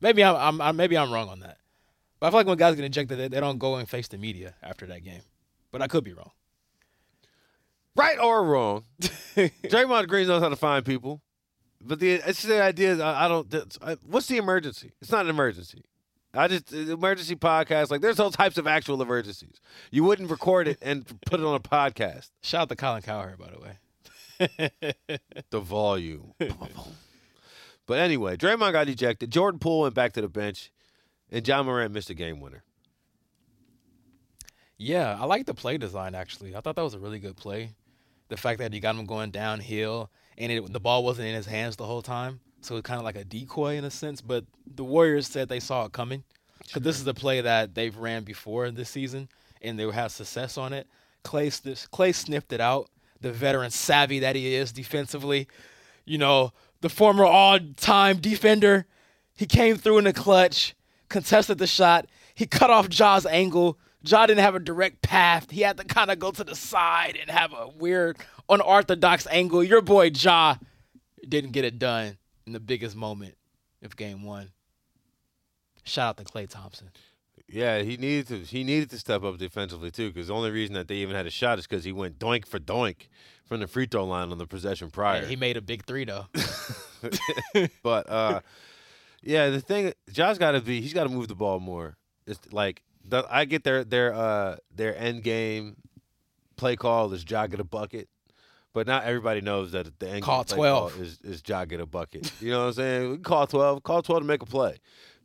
[0.00, 1.58] Maybe I'm, I'm, I'm maybe I'm wrong on that.
[2.20, 4.16] But I feel like when guys get ejected, they, they don't go and face the
[4.16, 5.20] media after that game.
[5.70, 6.30] But I could be wrong.
[7.96, 11.20] Right or wrong, Draymond Green knows how to find people.
[11.80, 12.94] But the it's the idea.
[12.96, 13.76] that I, I don't.
[13.82, 14.92] I, what's the emergency?
[15.00, 15.84] It's not an emergency.
[16.34, 17.90] I just emergency podcast.
[17.90, 19.60] Like there's all types of actual emergencies.
[19.90, 22.30] You wouldn't record it and put it on a podcast.
[22.42, 23.78] Shout out to Colin Cowherd, by the way.
[25.50, 26.34] The volume.
[27.86, 29.30] but anyway, Draymond got ejected.
[29.30, 30.72] Jordan Poole went back to the bench,
[31.30, 32.64] and Ja Morant missed a game winner.
[34.76, 36.56] Yeah, I like the play design actually.
[36.56, 37.70] I thought that was a really good play.
[38.28, 41.46] The fact that he got him going downhill and it, the ball wasn't in his
[41.46, 44.20] hands the whole time, so it's kind of like a decoy in a sense.
[44.20, 46.24] But the Warriors said they saw it coming
[46.64, 49.28] because this is the play that they've ran before this season
[49.62, 50.86] and they had success on it.
[51.24, 51.48] Klay,
[51.90, 52.88] Klay sniffed it out.
[53.20, 55.48] The veteran savvy that he is defensively,
[56.04, 58.86] you know, the former all-time defender.
[59.34, 60.74] He came through in the clutch,
[61.08, 62.06] contested the shot.
[62.34, 63.78] He cut off Ja's angle.
[64.02, 65.50] Ja didn't have a direct path.
[65.50, 68.18] He had to kind of go to the side and have a weird,
[68.50, 69.64] unorthodox angle.
[69.64, 70.56] Your boy Ja
[71.26, 73.36] didn't get it done in the biggest moment
[73.82, 74.50] of game one.
[75.84, 76.90] Shout out to Klay Thompson.
[77.48, 78.38] Yeah, he needed to.
[78.38, 81.26] He needed to step up defensively too, because the only reason that they even had
[81.26, 83.08] a shot is because he went doink for doink
[83.44, 85.22] from the free throw line on the possession prior.
[85.22, 86.26] Yeah, he made a big three though.
[87.82, 88.40] but uh,
[89.22, 90.80] yeah, the thing, Josh got to be.
[90.80, 91.96] He's got to move the ball more.
[92.26, 95.76] It's like the, I get their their uh their end game
[96.56, 98.08] play call is jog a bucket,
[98.74, 100.92] but not everybody knows that the end Call game 12.
[100.92, 102.30] call is is Ja get a bucket.
[102.40, 103.10] You know what I'm saying?
[103.10, 104.76] We can call twelve, call twelve to make a play,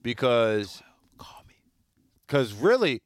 [0.02, 0.82] because
[1.18, 1.56] Call me.
[2.26, 3.02] because really,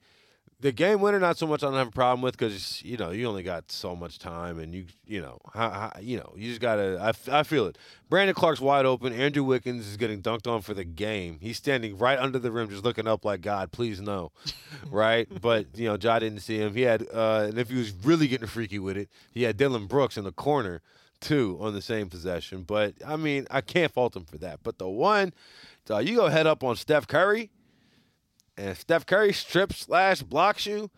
[0.63, 3.12] the game winner not so much I don't have a problem with because you know
[3.12, 6.47] you only got so much time and you you know how, how, you know you
[6.47, 7.78] just gotta I feel it.
[8.10, 9.12] Brandon Clarke's wide open.
[9.12, 11.39] Andrew Wiggins is getting dunked on for the game.
[11.41, 14.32] He's standing right under the rim, just looking up like God, please no,
[14.89, 15.28] right?
[15.41, 16.73] But you know, Ja didn't see him.
[16.73, 19.86] He had uh, and if he was really getting freaky with it, he had Dillon
[19.86, 20.82] Brooks in the corner
[21.19, 22.63] too on the same possession.
[22.63, 24.62] But I mean, I can't fault him for that.
[24.63, 25.34] But the one,
[25.86, 27.49] so you go head up on Steph Curry
[28.57, 30.89] and Steph Curry strip slash blocks you.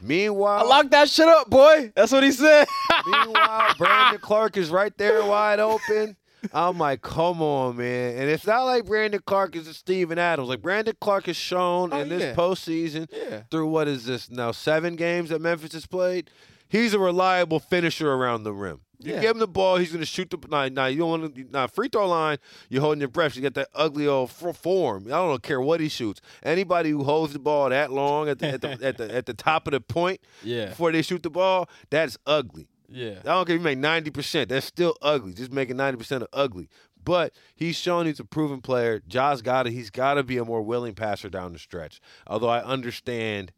[0.00, 1.92] Meanwhile, I locked that shit up, boy.
[1.94, 2.66] That's what he said.
[3.06, 6.16] meanwhile, Brandon Clarke is right there wide open.
[6.52, 8.16] I'm like, come on, man.
[8.18, 10.48] And it's not like Brandon Clarke is a Steven Adams.
[10.48, 12.34] Like Brandon Clarke has shown Oh, in this yeah.
[12.34, 13.42] postseason Yeah.
[13.48, 16.30] through what is this now seven games that Memphis has played.
[16.68, 18.80] He's a reliable finisher around the rim.
[19.04, 19.20] You Yeah.
[19.20, 20.38] give him the ball, he's going to shoot the.
[20.48, 21.44] Now, now you don't want to.
[21.50, 22.38] Now free throw line,
[22.68, 23.34] you're holding your breath.
[23.36, 25.06] You got that ugly old f- form.
[25.06, 26.20] I don't care what he shoots.
[26.42, 29.34] Anybody who holds the ball that long at the at the at the, at the
[29.34, 30.66] top of the point Yeah.
[30.66, 32.68] before they shoot the ball, that's ugly.
[32.88, 33.20] Yeah.
[33.20, 34.50] I don't care if you make ninety percent.
[34.50, 35.32] That's still ugly.
[35.32, 36.68] Just making ninety percent of ugly.
[37.04, 39.00] But he's shown he's a proven player.
[39.08, 39.72] Josh got it.
[39.72, 42.00] He's got to be a more willing passer down the stretch.
[42.28, 43.50] Although I understand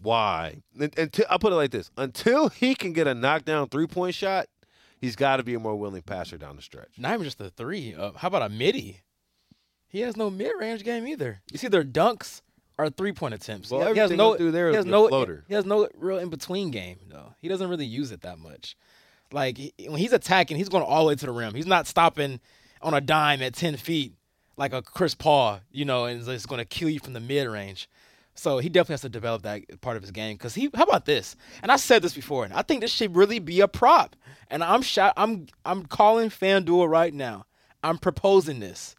[0.00, 0.62] why.
[0.78, 4.14] And- Until I put it like this: until he can get a knockdown three point
[4.14, 4.46] shot,
[5.00, 6.98] he's got to be a more willing passer down the stretch.
[6.98, 7.94] Not even just a three.
[7.94, 9.00] Uh, how about a midi?
[9.88, 11.40] He has no mid range game either.
[11.52, 12.42] It's either dunks
[12.78, 13.70] or three point attempts.
[13.70, 15.44] Well, he, has no he'll there he has no floater.
[15.48, 17.34] He has no real in between game though.
[17.40, 18.76] He doesn't really use it that much.
[19.32, 21.54] Like he, when he's attacking, he's going all the way to the rim.
[21.54, 22.40] He's not stopping
[22.82, 24.12] on a dime at ten feet
[24.56, 27.20] like a Chris Paul, you know, and is just going to kill you from the
[27.20, 27.88] mid range.
[28.38, 30.36] So he definitely has to develop that part of his game.
[30.36, 31.36] Cause he, how about this?
[31.62, 34.14] And I said this before, and I think this should really be a prop.
[34.48, 35.14] And I'm shot.
[35.16, 37.46] I'm I'm calling FanDuel right now.
[37.82, 38.94] I'm proposing this.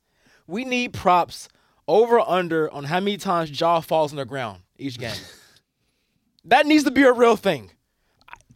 [0.48, 1.50] We need props
[1.88, 5.16] over under on how many times Ja falls on the ground each game.
[6.46, 7.72] that needs to be a real thing.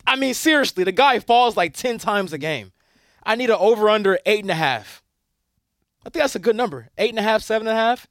[0.06, 2.72] I mean, seriously, the guy falls like ten times a game.
[3.24, 5.04] I need an over under eight and a half.
[6.06, 6.90] I think that's a good number.
[6.98, 8.08] Eight and a half, seven and a half.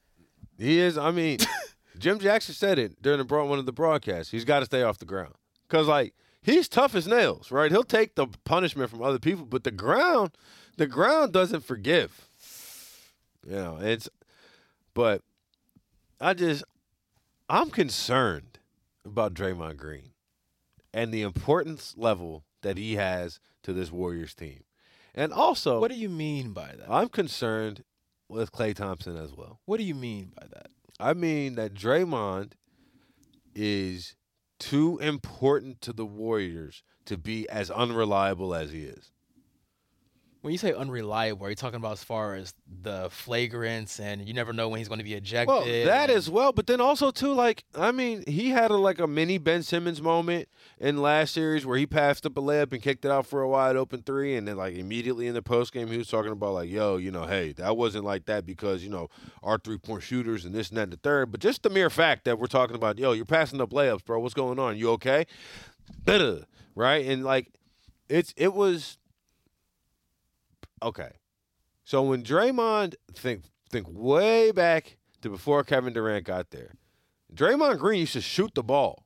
[0.56, 0.96] He is.
[0.96, 1.38] I mean,
[2.00, 4.32] Jim Jackson said it during the broad, one of the broadcasts.
[4.32, 5.34] He's got to stay off the ground
[5.68, 7.70] because, like, he's tough as nails, right?
[7.70, 10.32] He'll take the punishment from other people, but the ground,
[10.76, 12.28] the ground doesn't forgive.
[13.46, 14.08] You know, it's.
[14.94, 15.22] But
[16.20, 16.64] I just,
[17.48, 18.58] I'm concerned
[19.04, 20.10] about Draymond Green
[20.92, 24.64] and the importance level that he has to this Warriors team,
[25.14, 26.90] and also, What do you mean by that?
[26.90, 27.84] I'm concerned
[28.28, 29.60] with Klay Thompson as well.
[29.64, 30.70] What do you mean by that?
[31.00, 32.52] I mean that Draymond
[33.54, 34.16] is
[34.58, 39.10] too important to the Warriors to be as unreliable as he is.
[40.42, 44.33] When you say unreliable, are you talking about as far as the flagrants and you
[44.33, 45.48] never know when he's going to be ejected?
[45.48, 48.76] Well, that and- as well, but then also too, like I mean, he had a,
[48.76, 50.48] like a mini Ben Simmons moment
[50.79, 53.48] in last series where he passed up a layup and kicked it out for a
[53.48, 56.55] wide open three, and then like immediately in the post game he was talking about
[56.55, 59.11] like, yo, you know, hey, that wasn't like that because you know
[59.42, 61.90] our three point shooters and this and that and the third, but just the mere
[61.90, 64.18] fact that we're talking about, yo, you're passing up layups, bro.
[64.18, 64.79] What's going on?
[64.79, 65.26] You okay?
[66.05, 67.05] Better, right?
[67.05, 67.48] And like,
[68.09, 68.96] it's it was
[70.82, 71.12] okay.
[71.84, 76.74] So when Draymond think think way back to before Kevin Durant got there,
[77.34, 79.04] Draymond Green used to shoot the ball.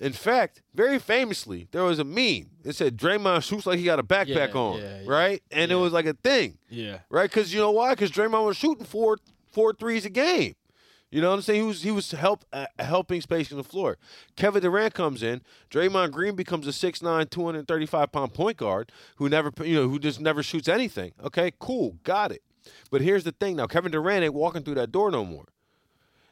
[0.00, 2.50] In fact, very famously, there was a meme.
[2.64, 5.10] It said Draymond shoots like he got a backpack Yeah, on, yeah, yeah.
[5.10, 5.42] right?
[5.50, 7.00] And it was like a thing, Yeah.
[7.10, 7.28] right?
[7.28, 7.90] Because you know why?
[7.92, 9.18] Because Draymond was shooting four
[9.52, 10.54] four threes a game.
[11.10, 11.60] You know what I'm saying?
[11.60, 13.98] He was he was help uh, helping spacing the floor.
[14.36, 15.42] Kevin Durant comes in.
[15.68, 20.20] Draymond Green becomes a 6'9", 235 pound point guard who never you know who just
[20.20, 21.12] never shoots anything.
[21.22, 22.42] Okay, cool, got it.
[22.92, 25.46] But here's the thing: now Kevin Durant ain't walking through that door no more.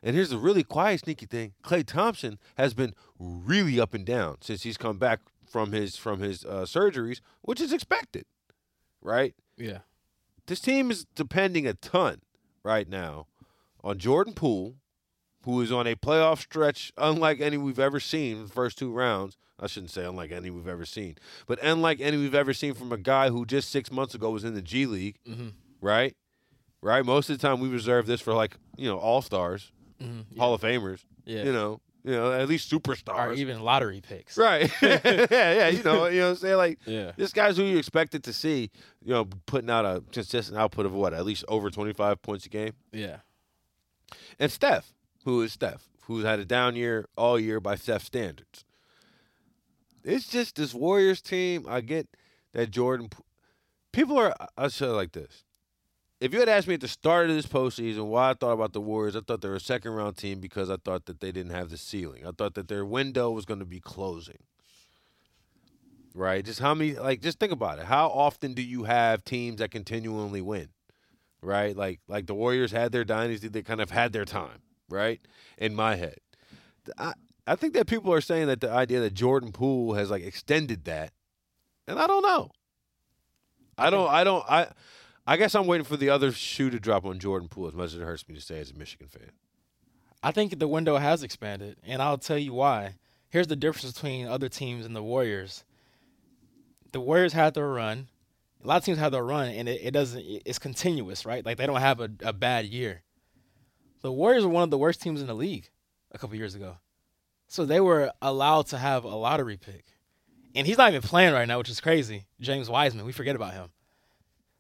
[0.01, 4.37] And here's the really quiet, sneaky thing: Klay Thompson has been really up and down
[4.43, 8.27] since he's come back from his from his uh, surgeries, which is expected,
[9.03, 9.35] right?
[9.57, 9.79] Yeah.
[10.47, 12.21] this team is depending a ton
[12.63, 13.27] right now
[13.89, 14.77] on Jordan Poole,
[15.45, 18.93] who is on a playoff stretch unlike any we've ever seen in the first two
[18.93, 19.37] rounds.
[19.61, 22.93] I shouldn't say unlike any we've ever seen, but unlike any we've ever seen from
[22.93, 25.49] a guy who just six months ago was in the G League, Mm-hmm.
[25.81, 26.15] right?
[26.81, 27.05] Right.
[27.05, 29.73] Most of the time, we reserve this for like you know all stars,
[30.03, 30.39] Mm-hmm.
[30.39, 31.01] Hall of Famers.
[31.25, 31.43] Yeah.
[31.43, 33.37] You know, you know at least Or superstars.
[33.39, 34.39] even lottery picks.
[34.39, 34.71] Right.
[34.83, 35.69] yeah, yeah.
[35.71, 36.57] You know, you know what I'm saying?
[36.57, 37.11] Like Yeah.
[37.17, 38.71] this guy's who you expected to see,
[39.05, 42.49] you know, putting out a consistent output of what, at least over 25 points a
[42.49, 42.75] game.
[42.93, 43.17] Yeah.
[44.39, 44.93] And Steph,
[45.25, 48.65] who is Steph, who's had a down year all year by Steph standards.
[50.05, 51.67] It's just this Warriors team.
[51.69, 52.09] I get
[52.55, 53.11] that Jordan.
[53.93, 54.35] People are.
[54.57, 55.45] I'll say like this.
[56.21, 58.73] If you had asked me at the start of this postseason why I thought about
[58.73, 61.31] the Warriors, I thought they were a second round team because I thought that they
[61.31, 62.27] didn't have the ceiling.
[62.27, 64.39] I thought that their window was going to be closing.
[66.15, 66.45] Right?
[66.45, 67.85] Just how many, like, just think about it.
[67.85, 70.71] How often do you have teams that continually win?
[71.41, 71.77] Right?
[71.77, 75.21] Like, like the Warriors had their dynasty, they kind of had their time, right?
[75.57, 76.19] In my head.
[76.99, 77.13] I,
[77.47, 80.85] I think that people are saying that the idea that Jordan Poole has like extended
[80.85, 81.13] that,
[81.87, 82.51] and I don't know.
[83.79, 84.09] I don't.
[84.11, 84.45] I don't.
[84.49, 84.69] I.
[85.27, 87.69] I guess I'm waiting for the other shoe to drop on Jordan Poole.
[87.69, 89.31] As much as it hurts me to say as a Michigan fan.
[90.23, 92.95] I think the window has expanded, and I'll tell you why.
[93.31, 95.65] Here's the difference between other teams and the Warriors.
[96.93, 98.09] The Warriors had their run.
[98.63, 100.25] A lot of teams have their run, and it, it doesn't.
[100.45, 101.45] It's continuous, right?
[101.45, 103.03] Like they don't have a, a bad year.
[104.03, 105.71] The Warriors were one of the worst teams in the league
[106.13, 106.77] a couple years ago,
[107.47, 109.85] so they were allowed to have a lottery pick,
[110.55, 112.27] and he's not even playing right now, which is crazy.
[112.41, 113.71] James Wiseman, we forget about him.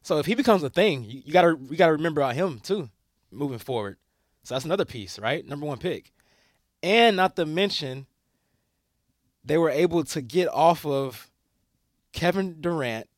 [0.03, 2.89] So if he becomes a thing, you, you gotta you gotta remember about him too,
[3.31, 3.97] moving forward.
[4.45, 5.47] So that's another piece, right?
[5.47, 6.13] Number one pick,
[6.83, 8.07] and not to mention,
[9.45, 11.31] they were able to get off of
[12.13, 13.09] Kevin Durant.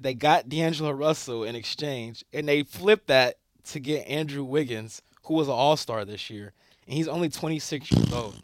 [0.00, 5.34] They got D'Angelo Russell in exchange, and they flipped that to get Andrew Wiggins, who
[5.34, 6.52] was an All Star this year,
[6.86, 8.36] and he's only 26 years old.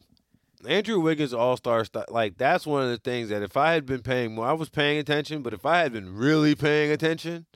[0.67, 4.03] Andrew Wiggins All Star like that's one of the things that if I had been
[4.03, 7.47] paying more, I was paying attention, but if I had been really paying attention,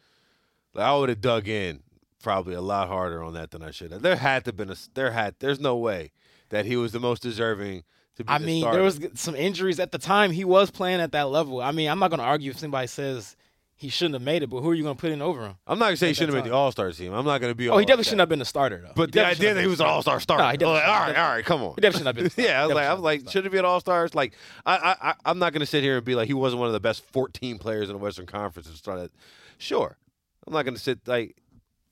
[0.72, 1.83] like, I would have dug in
[2.22, 4.02] probably a lot harder on that than I should have.
[4.02, 6.12] There had to been a there had there's no way
[6.48, 7.85] that he was the most deserving
[8.16, 8.30] to be.
[8.30, 8.76] I mean, starter.
[8.76, 10.33] there was some injuries at the time.
[10.33, 11.61] He was playing at that level.
[11.61, 13.37] I mean, I'm not going to argue if somebody says
[13.77, 15.57] he shouldn't have made it, but who are you going to put in over him?
[15.67, 16.55] I'm not gonna say he shouldn't have made the.
[16.55, 17.13] All Star team.
[17.13, 17.69] I'm not gonna be.
[17.69, 18.93] Oh, he definitely shouldn't have been the starter though.
[18.95, 20.43] But He the idea that he was an All Star starter.
[20.43, 20.43] starter.
[20.45, 21.75] No, he definitely Like, all right, all right, come on.
[21.75, 22.45] He definitely shouldn't have been.
[22.45, 24.15] The yeah, I was like, I was shouldn't like, should it be an All Stars?
[24.15, 24.35] Like,
[24.65, 26.73] I, I, I, I'm not gonna sit here and be like he wasn't one of
[26.73, 29.01] the best 14 players in the Western Conference to start.
[29.01, 29.11] At.
[29.59, 29.99] Sure,
[30.47, 31.37] I'm not gonna sit like,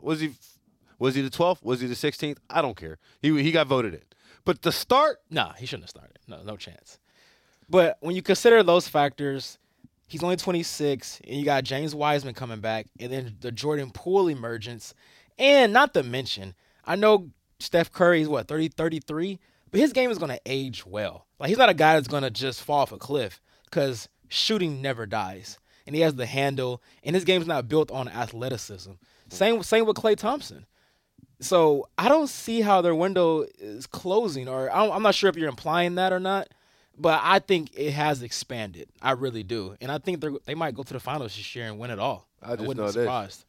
[0.00, 0.30] was he,
[0.98, 1.62] was he the 12th?
[1.62, 2.38] Was he the 16th?
[2.48, 2.98] I don't care.
[3.20, 4.02] He he got voted in.
[4.44, 6.18] But the start, Nah, he shouldn't have started.
[6.28, 6.98] No, no chance.
[7.68, 9.58] But when you consider those factors,
[10.12, 14.28] he's only 26, and you got James Wiseman coming back, and then the Jordan Poole
[14.28, 14.92] emergence,
[15.38, 19.38] and not to mention, I know Steph Curry is what 30, 33,
[19.70, 21.26] but his game is going to age well.
[21.38, 24.82] Like he's not a guy that's going to just fall off a cliff because shooting
[24.82, 28.92] never dies, and he has the handle, and his game's not built on athleticism.
[29.30, 30.66] Same same with Klay Thompson.
[31.40, 35.48] So I don't see how their window is closing, or I'm not sure if you're
[35.48, 36.48] implying that or not,
[36.98, 38.88] but I think it has expanded.
[39.00, 41.66] I really do, and I think they they might go to the finals this year
[41.66, 42.28] and win it all.
[42.42, 43.44] I just wouldn't be surprised.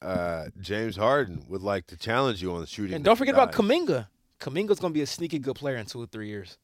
[0.00, 2.94] uh, James Harden would like to challenge you on the shooting.
[2.96, 3.52] And don't forget about.
[3.52, 4.08] Kuminga.
[4.40, 6.58] Kuminga's gonna be a sneaky good player in two or three years.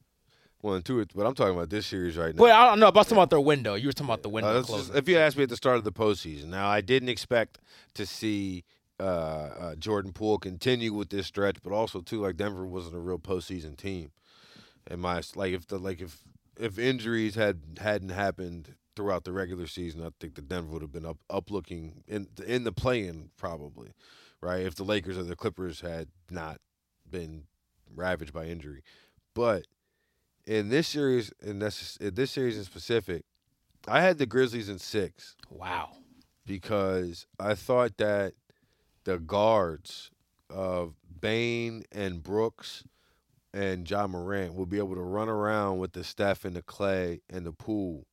[0.61, 1.05] Well, and two.
[1.15, 2.39] But I'm talking about this series right now.
[2.39, 2.91] But I don't know.
[2.91, 3.75] But I'm talking about their window.
[3.75, 4.87] You were talking about the Uh, window closing.
[4.87, 7.59] just- if you asked me at the start of the postseason, now I didn't expect
[7.93, 8.65] to see
[8.99, 12.99] uh, uh, Jordan Poole continue with this stretch, but also too like Denver wasn't a
[12.99, 14.11] real postseason team.
[14.89, 16.17] And my like if the like if
[16.59, 20.91] if injuries had hadn't happened throughout the regular season, I think the Denver would have
[20.91, 23.91] been up up looking in in the play-in probably,
[24.41, 24.65] right?
[24.65, 26.57] If the Lakers or the Clippers had not
[27.09, 27.43] been
[27.95, 28.83] ravaged by injury,
[29.33, 29.67] but
[30.45, 33.23] in this series, in this in this series in specific,
[33.87, 35.89] I had the Grizzlies in six wow.
[36.45, 38.33] because I thought that
[39.03, 40.09] the guards
[40.49, 42.83] of Bane and Brooks
[43.53, 47.21] and Ja Morant will be able to run around with the Steph and the Klay
[47.29, 48.05] and the Poole.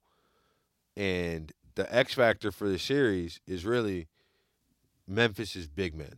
[0.96, 4.08] And the X factor for the series is really
[5.06, 6.16] Memphis's big men.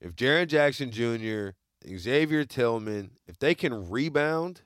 [0.00, 1.50] If Jaren Jackson Jr.,
[1.86, 4.62] Xavier Tillman, if they can rebound,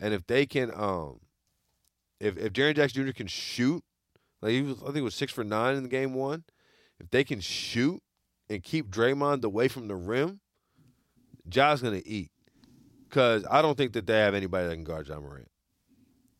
[0.00, 1.20] and if they can, um,
[2.18, 3.12] if if Jaren Jackson Jr.
[3.12, 3.84] can shoot,
[4.40, 6.44] like he was, I think it was six for nine in the game one.
[6.98, 8.02] If they can shoot
[8.48, 10.40] and keep Draymond away from the rim,
[11.48, 12.30] Ja's gonna eat.
[13.12, 15.48] Cause I don't think that they have anybody that can guard Ja Morant.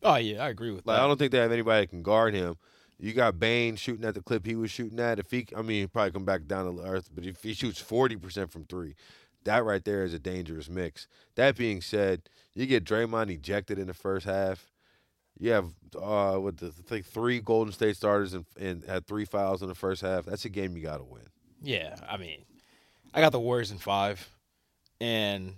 [0.01, 1.03] Oh yeah, I agree with Like that.
[1.03, 2.55] I don't think they have anybody that can guard him.
[2.99, 5.19] You got Bane shooting at the clip he was shooting at.
[5.19, 7.09] If he, I mean, he'll probably come back down to earth.
[7.13, 8.95] But if he shoots forty percent from three,
[9.43, 11.07] that right there is a dangerous mix.
[11.35, 12.23] That being said,
[12.55, 14.71] you get Draymond ejected in the first half.
[15.37, 19.25] You have uh, with the I think three Golden State starters and, and had three
[19.25, 20.25] fouls in the first half.
[20.25, 21.27] That's a game you got to win.
[21.61, 22.45] Yeah, I mean,
[23.13, 24.27] I got the Warriors in five,
[24.99, 25.55] and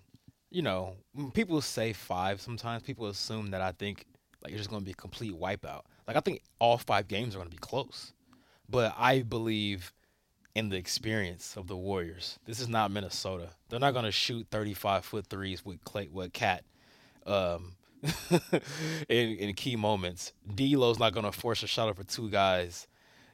[0.55, 0.95] you know,
[1.33, 4.05] people say five, sometimes people assume that I think
[4.41, 5.81] like it's just going to be a complete wipeout.
[6.07, 8.13] Like I think all five games are going to be close,
[8.69, 9.91] but I believe
[10.55, 12.39] in the experience of the Warriors.
[12.45, 13.49] This is not Minnesota.
[13.67, 16.63] They're not going to shoot thirty-five foot threes with Klay with Cat.
[17.25, 17.73] Um,
[19.09, 22.87] in, in key moments, D'Lo's not going to force a shot for two guys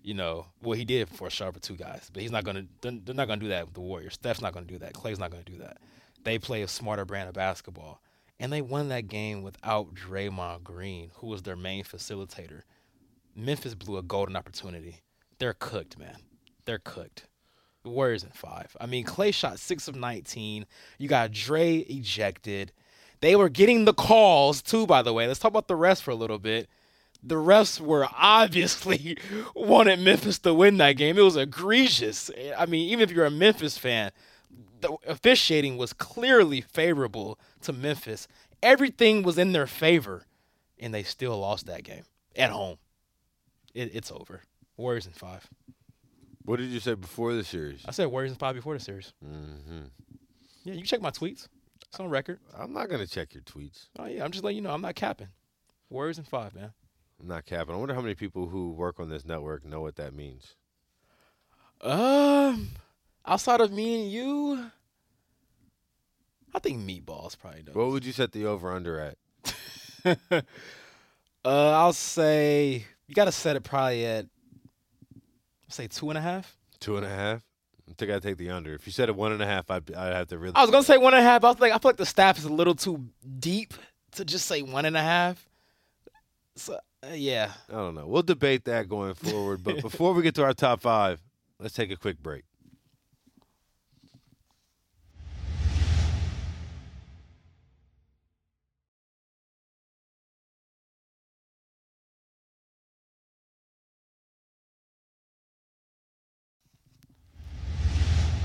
[0.03, 2.65] you know, well, he did force a shot for two guys, but he's not gonna.
[2.81, 4.15] They're, they're not gonna do that with the Warriors.
[4.15, 4.93] Steph's not gonna do that.
[4.93, 5.77] Klay's not gonna do that.
[6.23, 8.01] They play a smarter brand of basketball,
[8.39, 12.61] and they won that game without Draymond Green, who was their main facilitator.
[13.35, 15.01] Memphis blew a golden opportunity.
[15.39, 16.17] They're cooked, man.
[16.65, 17.27] They're cooked.
[17.83, 18.75] The Warriors in five.
[18.79, 20.67] I mean, Klay shot six of nineteen.
[20.99, 22.71] You got Dre ejected.
[23.21, 24.85] They were getting the calls too.
[24.85, 26.69] By the way, let's talk about the rest for a little bit
[27.23, 29.17] the refs were obviously
[29.55, 31.17] wanted Memphis to win that game.
[31.17, 32.31] It was egregious.
[32.57, 34.11] I mean, even if you're a Memphis fan,
[34.81, 38.27] the officiating was clearly favorable to Memphis.
[38.61, 40.25] Everything was in their favor,
[40.79, 42.03] and they still lost that game
[42.35, 42.77] at home.
[43.73, 44.41] It, it's over.
[44.77, 45.47] Warriors in five.
[46.43, 47.83] What did you say before the series?
[47.87, 49.13] I said Warriors in five before the series.
[49.25, 49.83] Mm-hmm.
[50.63, 51.47] Yeah, you check my tweets.
[51.87, 52.39] It's on record.
[52.57, 53.87] I'm not gonna check your tweets.
[53.99, 55.27] Oh yeah, I'm just letting you know I'm not capping.
[55.89, 56.71] Warriors in five, man.
[57.19, 57.75] I'm not capping.
[57.75, 60.55] I wonder how many people who work on this network know what that means.
[61.81, 62.69] Um,
[63.25, 64.71] outside of me and you,
[66.53, 67.75] I think Meatballs probably does.
[67.75, 69.17] What would you set the over under at?
[70.25, 70.41] uh,
[71.45, 74.25] I'll say you got to set it probably at
[75.69, 76.57] say two and a half.
[76.79, 77.43] Two and a half.
[77.89, 78.73] I think I'd take the under.
[78.73, 80.55] If you said it one and a half, I'd I'd have to really.
[80.55, 81.43] I was gonna say one and a half.
[81.43, 83.05] I was like, I feel like the staff is a little too
[83.39, 83.73] deep
[84.13, 85.45] to just say one and a half.
[86.55, 88.07] So uh, yeah, I don't know.
[88.07, 89.63] We'll debate that going forward.
[89.63, 91.21] But before we get to our top five,
[91.59, 92.43] let's take a quick break.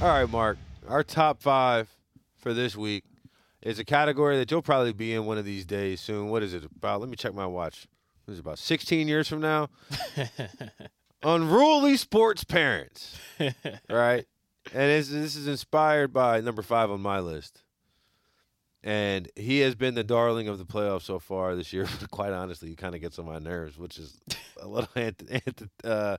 [0.03, 0.59] All right, Mark.
[0.89, 1.89] Our top five
[2.37, 3.05] for this week
[3.63, 6.29] is a category that you'll probably be in one of these days soon.
[6.29, 7.01] What is it about?
[7.01, 7.87] Let me check my watch.
[8.27, 9.71] This is about 16 years from now.
[11.23, 13.19] Unruly sports parents,
[13.89, 14.27] right?
[14.75, 17.63] And this is inspired by number five on my list.
[18.85, 21.89] And he has been the darling of the playoffs so far this year.
[22.11, 24.21] Quite honestly, he kind of gets on my nerves, which is
[24.61, 24.91] a little
[25.85, 26.17] uh,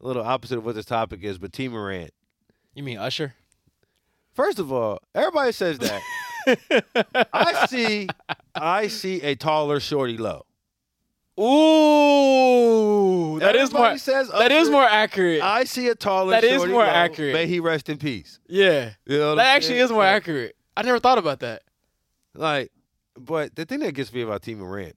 [0.00, 1.38] little opposite of what this topic is.
[1.38, 2.12] But Tee Morant,
[2.74, 3.34] you mean Usher?
[4.34, 6.02] First of all, everybody says that.
[7.32, 8.08] I see,
[8.54, 10.44] I see a taller shorty low.
[11.38, 13.96] Ooh, that is more.
[13.98, 15.42] Says That is more accurate.
[15.42, 16.32] I see a taller.
[16.32, 16.88] That is more low.
[16.88, 17.34] accurate.
[17.34, 18.38] May he rest in peace.
[18.48, 19.84] yeah, You know that actually saying?
[19.84, 20.56] is more accurate.
[20.76, 21.62] I never thought about that.
[22.34, 22.72] Like,
[23.18, 24.96] but the thing that gets me about Tee Morant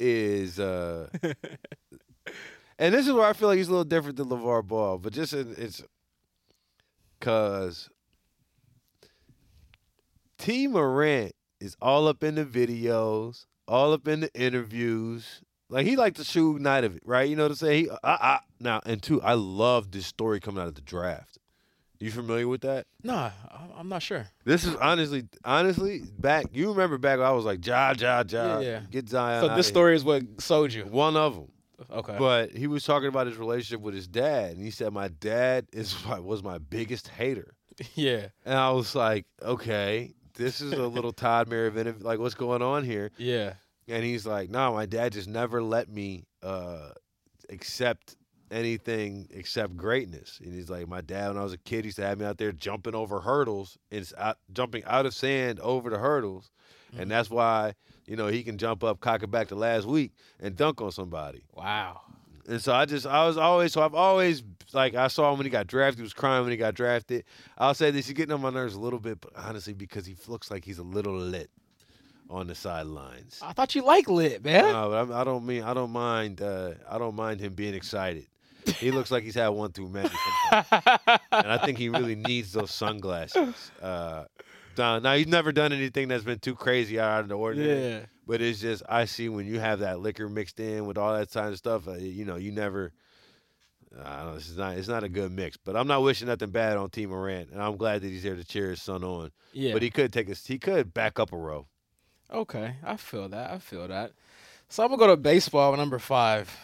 [0.00, 1.08] is, uh
[2.78, 5.12] and this is where I feel like he's a little different than LeVar Ball, but
[5.12, 5.82] just in, it's
[7.18, 7.88] because
[10.38, 15.40] Tee Morant is all up in the videos, all up in the interviews.
[15.68, 17.28] Like he like the shoot night of it, right?
[17.28, 17.84] You know what I'm saying?
[17.86, 21.38] He, I, I, now, and two, I love this story coming out of the draft.
[21.98, 22.86] You familiar with that?
[23.02, 23.30] Nah,
[23.74, 24.26] I'm not sure.
[24.44, 26.44] This is honestly, honestly, back.
[26.52, 28.80] You remember back when I was like, Ja, Ja, Ja, Yeah, yeah.
[28.90, 29.40] get Zion.
[29.42, 30.84] So this here." story is what sold you.
[30.84, 31.48] one of them.
[31.90, 32.16] Okay.
[32.18, 35.66] But he was talking about his relationship with his dad, and he said, "My dad
[35.72, 37.54] is my, was my biggest hater."
[37.94, 42.02] yeah, And I was like, "Okay, this is a little Todd Marinovich.
[42.02, 43.54] Like, what's going on here?" yeah.
[43.88, 46.90] And he's like, "No, my dad just never let me uh,
[47.50, 48.16] accept
[48.50, 52.06] anything except greatness." And he's like, "My dad, when I was a kid, used to
[52.06, 55.98] have me out there jumping over hurdles and out, jumping out of sand over the
[55.98, 56.50] hurdles,
[56.98, 57.74] and that's why
[58.06, 60.92] you know he can jump up, cock it back to last week, and dunk on
[60.92, 62.00] somebody." Wow.
[62.48, 65.46] And so I just, I was always, so I've always, like, I saw him when
[65.46, 65.98] he got drafted.
[65.98, 67.24] He was crying when he got drafted.
[67.58, 70.16] I'll say this, he's getting on my nerves a little bit, but honestly, because he
[70.28, 71.50] looks like he's a little lit
[72.30, 73.40] on the sidelines.
[73.42, 74.72] I thought you like lit, man.
[74.72, 77.74] No, but I'm, I don't mean, I don't mind, uh, I don't mind him being
[77.74, 78.26] excited.
[78.78, 80.66] He looks like he's had one too many sometimes.
[81.32, 83.70] and I think he really needs those sunglasses.
[83.80, 84.24] Uh,
[84.78, 87.90] now, he's never done anything that's been too crazy out of the ordinary.
[87.90, 88.00] yeah.
[88.26, 91.30] But it's just I see when you have that liquor mixed in with all that
[91.30, 91.86] kind of stuff.
[91.86, 92.92] Uh, you know, you never.
[94.04, 94.34] I don't know.
[94.34, 94.76] Is not.
[94.76, 95.56] It's not a good mix.
[95.56, 98.34] But I'm not wishing nothing bad on Tee Morant, and I'm glad that he's there
[98.34, 99.30] to cheer his son on.
[99.52, 99.72] Yeah.
[99.72, 100.34] But he could take a.
[100.34, 101.66] He could back up a row.
[102.32, 103.50] Okay, I feel that.
[103.52, 104.12] I feel that.
[104.68, 106.54] So I'm gonna go to baseball number five,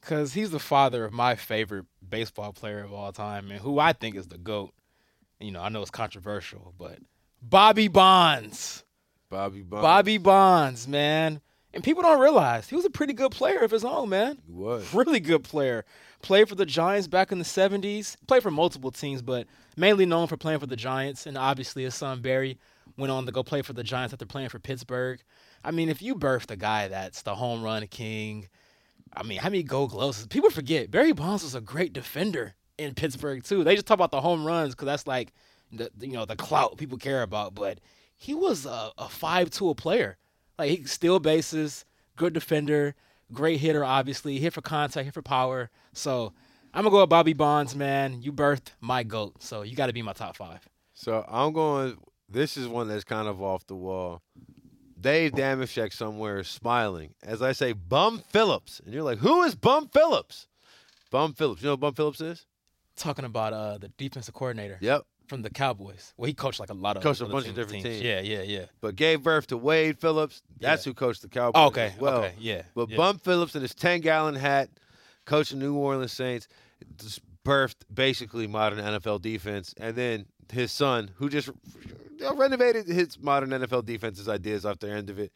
[0.00, 3.92] cause he's the father of my favorite baseball player of all time, and who I
[3.92, 4.72] think is the goat.
[5.38, 6.98] You know, I know it's controversial, but
[7.42, 8.84] Bobby Bonds.
[9.30, 9.82] Bobby Bonds.
[9.82, 11.40] Bobby Bonds, man.
[11.74, 14.38] And people don't realize he was a pretty good player of his own, man.
[14.46, 14.92] He was.
[14.94, 15.84] Really good player.
[16.22, 18.16] Played for the Giants back in the 70s.
[18.26, 21.26] Played for multiple teams, but mainly known for playing for the Giants.
[21.26, 22.58] And obviously, his son Barry
[22.96, 25.22] went on to go play for the Giants after playing for Pittsburgh.
[25.62, 28.48] I mean, if you birthed a guy that's the home run king,
[29.16, 30.26] I mean, how many gold gloves?
[30.26, 33.62] People forget Barry Bonds was a great defender in Pittsburgh too.
[33.64, 35.32] They just talk about the home runs because that's like
[35.72, 37.54] the you know the clout people care about.
[37.54, 37.78] But
[38.14, 40.18] he was a, a five tool player.
[40.58, 41.84] Like he steal bases,
[42.16, 42.94] good defender,
[43.32, 43.84] great hitter.
[43.84, 45.70] Obviously, hit for contact, hit for power.
[45.92, 46.32] So
[46.74, 48.22] I'm gonna go with Bobby Bonds, man.
[48.22, 50.68] You birthed my goat, so you got to be my top five.
[50.94, 51.96] So I'm going.
[52.30, 54.20] This is one that's kind of off the wall.
[55.00, 59.88] Dave Dameshek somewhere smiling as I say Bum Phillips, and you're like, who is Bum
[59.88, 60.48] Phillips?
[61.10, 61.62] Bum Phillips.
[61.62, 62.46] You know what Bum Phillips is?
[62.96, 65.06] Talking about uh the defensive coordinator Yep.
[65.28, 66.12] From the Cowboys.
[66.16, 68.00] Well, he coached like a lot of Coached a bunch of different teams.
[68.02, 68.64] Yeah, yeah, yeah.
[68.80, 70.42] But gave birth to Wade Phillips.
[70.60, 70.90] That's Yeah.
[70.90, 71.52] who coached the Cowboys.
[71.62, 72.18] Oh, okay, well.
[72.24, 72.62] okay, yeah.
[72.74, 72.96] But yeah.
[72.96, 74.70] Bum Phillips in his 10 gallon hat
[75.26, 76.48] coached the New Orleans Saints,
[77.00, 81.50] just birthed basically modern NFL defense, and then his son, who just
[82.34, 85.32] renovated his modern NFL defense's ideas off the end of it,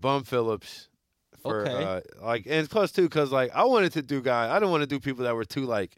[0.00, 0.88] Bum Phillips.
[1.42, 1.84] For Okay.
[1.84, 4.80] uh, like, and plus too, because like I wanted to do guys, I don't want
[4.82, 5.96] to do people that were too like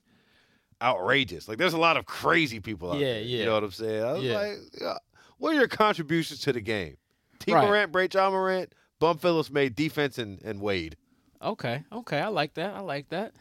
[0.82, 1.48] outrageous.
[1.48, 3.22] Like, there's a lot of crazy people out Yeah, there.
[3.22, 3.38] yeah.
[3.38, 4.02] You know what I'm saying?
[4.04, 4.38] I was Yeah.
[4.38, 4.98] like, yeah,
[5.38, 6.96] what are your contributions to the game?
[7.38, 7.52] T.
[7.52, 7.66] Right.
[7.66, 10.96] Morant, Bray John Morant, Bum Phillips made defense and, and Wade.
[11.42, 12.74] Okay, okay, I like that.
[12.74, 13.32] I like that.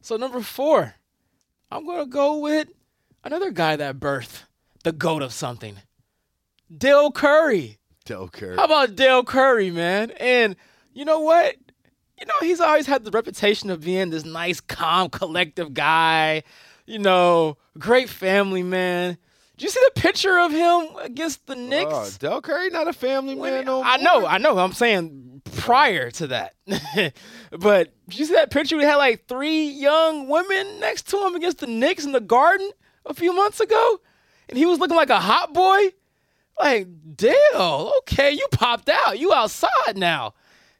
[0.00, 0.94] So number four,
[1.72, 2.68] I'm gonna go with
[3.24, 4.44] another guy that birthed
[4.84, 5.76] the goat of something,
[6.76, 7.78] Dale Curry.
[8.04, 8.56] Dale Curry.
[8.56, 10.12] How about Dale Curry, man?
[10.12, 10.54] And
[10.94, 11.56] you know what?
[12.18, 16.42] You know he's always had the reputation of being this nice, calm, collective guy.
[16.88, 19.18] You know, great family man.
[19.58, 21.92] Did you see the picture of him against the Knicks?
[21.92, 24.56] Oh, Dell Curry not a family When- man no I know, I know.
[24.56, 26.54] I'm saying prior to that.
[27.50, 28.78] but did you see that picture?
[28.78, 32.70] We had like three young women next to him against the Knicks in the garden
[33.04, 34.00] a few months ago,
[34.48, 35.90] and he was looking like a hot boy.
[36.58, 39.18] Like, Dale, okay, you popped out.
[39.18, 40.32] You outside now.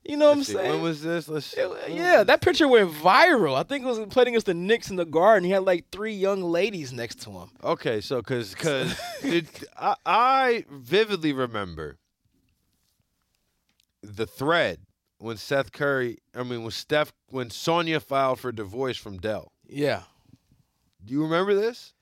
[0.08, 0.72] You know what Let's I'm see, saying?
[0.72, 1.28] When was this?
[1.28, 1.60] Let's see.
[1.60, 3.54] It- yeah, that picture went viral.
[3.56, 5.44] I think it was playing against the Knicks in the garden.
[5.44, 7.50] He had like three young ladies next to him.
[7.62, 8.96] Okay, so because because
[9.76, 11.98] I, I vividly remember
[14.02, 14.78] the thread
[15.18, 19.52] when Seth Curry, I mean when Steph, when Sonya filed for divorce from Dell.
[19.68, 20.02] Yeah.
[21.04, 21.92] Do you remember this?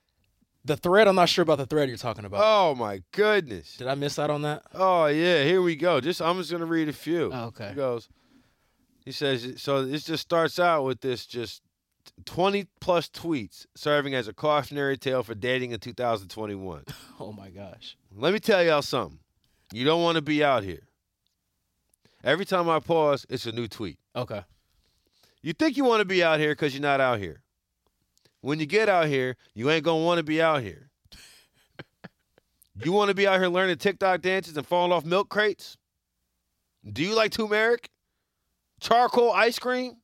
[0.66, 2.40] The thread, I'm not sure about the thread you're talking about.
[2.42, 3.76] Oh my goodness!
[3.76, 4.62] Did I miss out on that?
[4.74, 6.00] Oh yeah, here we go.
[6.00, 7.30] Just I'm just gonna read a few.
[7.32, 7.68] Oh, okay.
[7.68, 8.08] He goes.
[9.04, 9.84] He says so.
[9.84, 11.62] This just starts out with this just
[12.24, 16.84] 20 plus tweets serving as a cautionary tale for dating in 2021.
[17.18, 17.96] Oh my gosh.
[18.14, 19.20] Let me tell y'all something.
[19.72, 20.82] You don't want to be out here.
[22.22, 23.98] Every time I pause, it's a new tweet.
[24.14, 24.42] Okay.
[25.40, 27.40] You think you want to be out here because you're not out here.
[28.46, 30.88] When you get out here, you ain't to want to be out here.
[32.80, 35.76] you want to be out here learning TikTok dances and falling off milk crates?
[36.88, 37.90] Do you like turmeric?
[38.78, 39.94] Charcoal ice cream?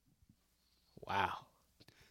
[1.06, 1.30] Wow.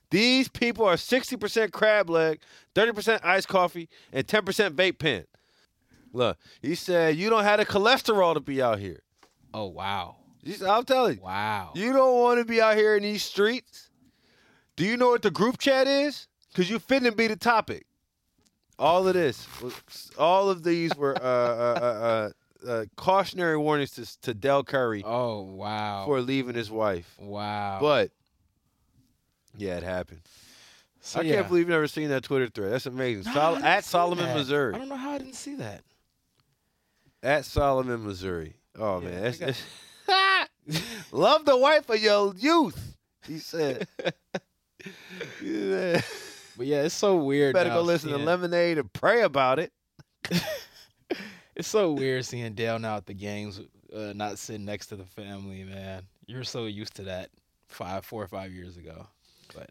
[0.09, 2.39] These people are 60% crab leg,
[2.75, 5.25] 30% iced coffee, and 10% vape pen.
[6.13, 9.01] Look, he said, you don't have the cholesterol to be out here.
[9.53, 10.15] Oh wow.
[10.65, 11.71] I'm telling you, Wow.
[11.75, 13.90] you don't want to be out here in these streets.
[14.75, 16.27] Do you know what the group chat is?
[16.49, 17.85] Because you finna be the topic.
[18.79, 19.47] All of this,
[20.17, 22.29] all of these were uh, uh, uh,
[22.67, 26.05] uh, uh, cautionary warnings to, to Dell Curry Oh wow.
[26.05, 27.15] for leaving his wife.
[27.19, 27.77] wow.
[27.79, 28.11] But,
[29.55, 30.21] yeah, it happened.
[30.99, 31.35] So, I yeah.
[31.35, 32.71] can't believe you've never seen that Twitter thread.
[32.73, 33.31] That's amazing.
[33.33, 34.35] No, didn't at Solomon, that.
[34.37, 34.73] Missouri.
[34.73, 35.81] I don't know how I didn't see that.
[37.23, 38.55] At Solomon, Missouri.
[38.79, 39.55] Oh Yeah, man, that's, got-
[40.07, 42.97] that's- love the wife of your youth.
[43.27, 43.87] He said.
[45.43, 46.01] Yeah.
[46.57, 47.53] But yeah, it's so weird.
[47.53, 49.71] Better go listen to Lemonade and pray about it.
[51.53, 53.59] It's so weird seeing Dale now at the games,
[53.93, 55.63] uh, not sitting next to the family.
[55.63, 57.29] Man, you're so used to that
[57.67, 59.05] five, four or five years ago.
[59.53, 59.69] But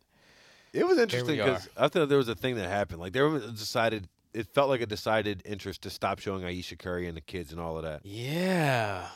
[0.75, 3.01] It was interesting because I thought there was a thing that happened.
[3.01, 4.09] Like there was a decided.
[4.35, 7.61] It felt like a decided interest to stop showing Ayesha Curry and the kids and
[7.61, 8.05] all of that.
[8.05, 9.07] yeah,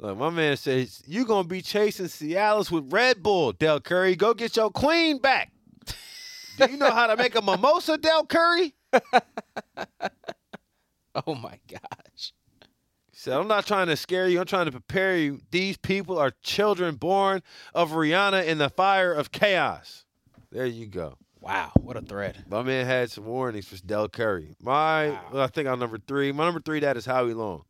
[0.00, 4.14] Look, my man says you gonna be chasing Cialis with Red Bull, Dell Curry.
[4.14, 5.50] Go get your queen back.
[6.56, 8.74] Do you know how to make a mimosa, Dell Curry?
[11.26, 12.32] oh my gosh.
[13.12, 14.38] Said, I'm not trying to scare you.
[14.38, 15.40] I'm trying to prepare you.
[15.50, 17.42] These people are children born
[17.74, 20.04] of Rihanna in the fire of chaos.
[20.52, 21.16] There you go.
[21.40, 22.44] Wow, what a thread.
[22.48, 24.54] My man had some warnings for Dell Curry.
[24.62, 25.20] My, Wow.
[25.32, 26.30] well, I think I'm number three.
[26.30, 27.64] My number three, that is Howie Long.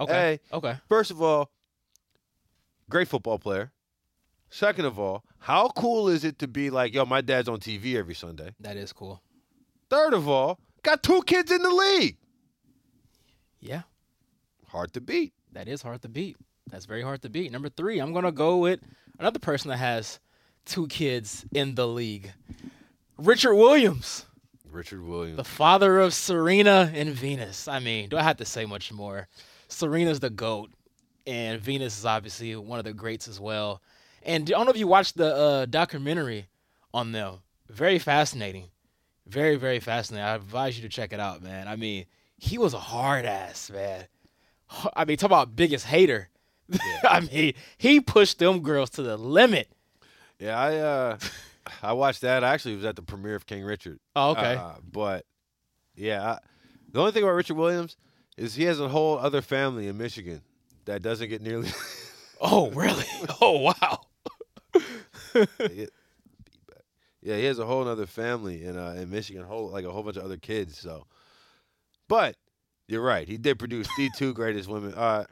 [0.00, 0.40] Okay, Hey.
[0.52, 0.76] okay.
[0.88, 1.50] First of all,
[2.90, 3.72] great football player.
[4.50, 7.96] Second of all, how cool is it to be like, yo, my dad's on TV
[7.96, 8.54] every Sunday?
[8.60, 9.20] That is cool.
[9.90, 12.16] Third of all, got two kids in the league.
[13.60, 13.82] Yeah,
[14.68, 15.32] Hard to beat.
[15.52, 16.36] that is hard to beat.
[16.70, 17.50] That's very hard to beat.
[17.52, 18.80] Number three, I'm gonna go with
[19.18, 20.20] another person that has
[20.64, 22.32] two kids in the league.
[23.18, 24.26] Richard Williams.
[24.68, 25.36] Richard Williams.
[25.38, 27.66] The father of Serena and Venus.
[27.68, 29.26] I mean, do I have to say much more?
[29.68, 30.70] Serena's the GOAT,
[31.26, 33.82] and Venus is obviously one of the greats as well.
[34.22, 36.46] And I don't know if you watched the uh, documentary
[36.92, 37.38] on them.
[37.68, 38.68] Very fascinating.
[39.26, 40.24] Very, very fascinating.
[40.24, 41.68] I advise you to check it out, man.
[41.68, 42.06] I mean,
[42.38, 44.06] he was a hard ass, man.
[44.96, 46.28] I mean, talk about biggest hater.
[47.04, 49.68] I mean, he pushed them girls to the limit.
[50.38, 51.18] Yeah, I uh
[51.82, 52.44] I watched that.
[52.44, 53.98] I actually was at the premiere of King Richard.
[54.14, 54.56] Oh, okay.
[54.56, 55.24] Uh, but
[55.94, 56.38] yeah, I,
[56.92, 57.96] the only thing about Richard Williams
[58.36, 60.42] is he has a whole other family in Michigan
[60.84, 61.70] that doesn't get nearly.
[62.40, 63.04] oh, really?
[63.40, 64.00] Oh, wow.
[67.22, 70.02] Yeah, he has a whole other family in uh, in Michigan, whole like a whole
[70.04, 70.78] bunch of other kids.
[70.78, 71.06] So,
[72.08, 72.36] but
[72.86, 73.26] you're right.
[73.26, 74.94] He did produce the two greatest women.
[74.94, 75.24] Uh,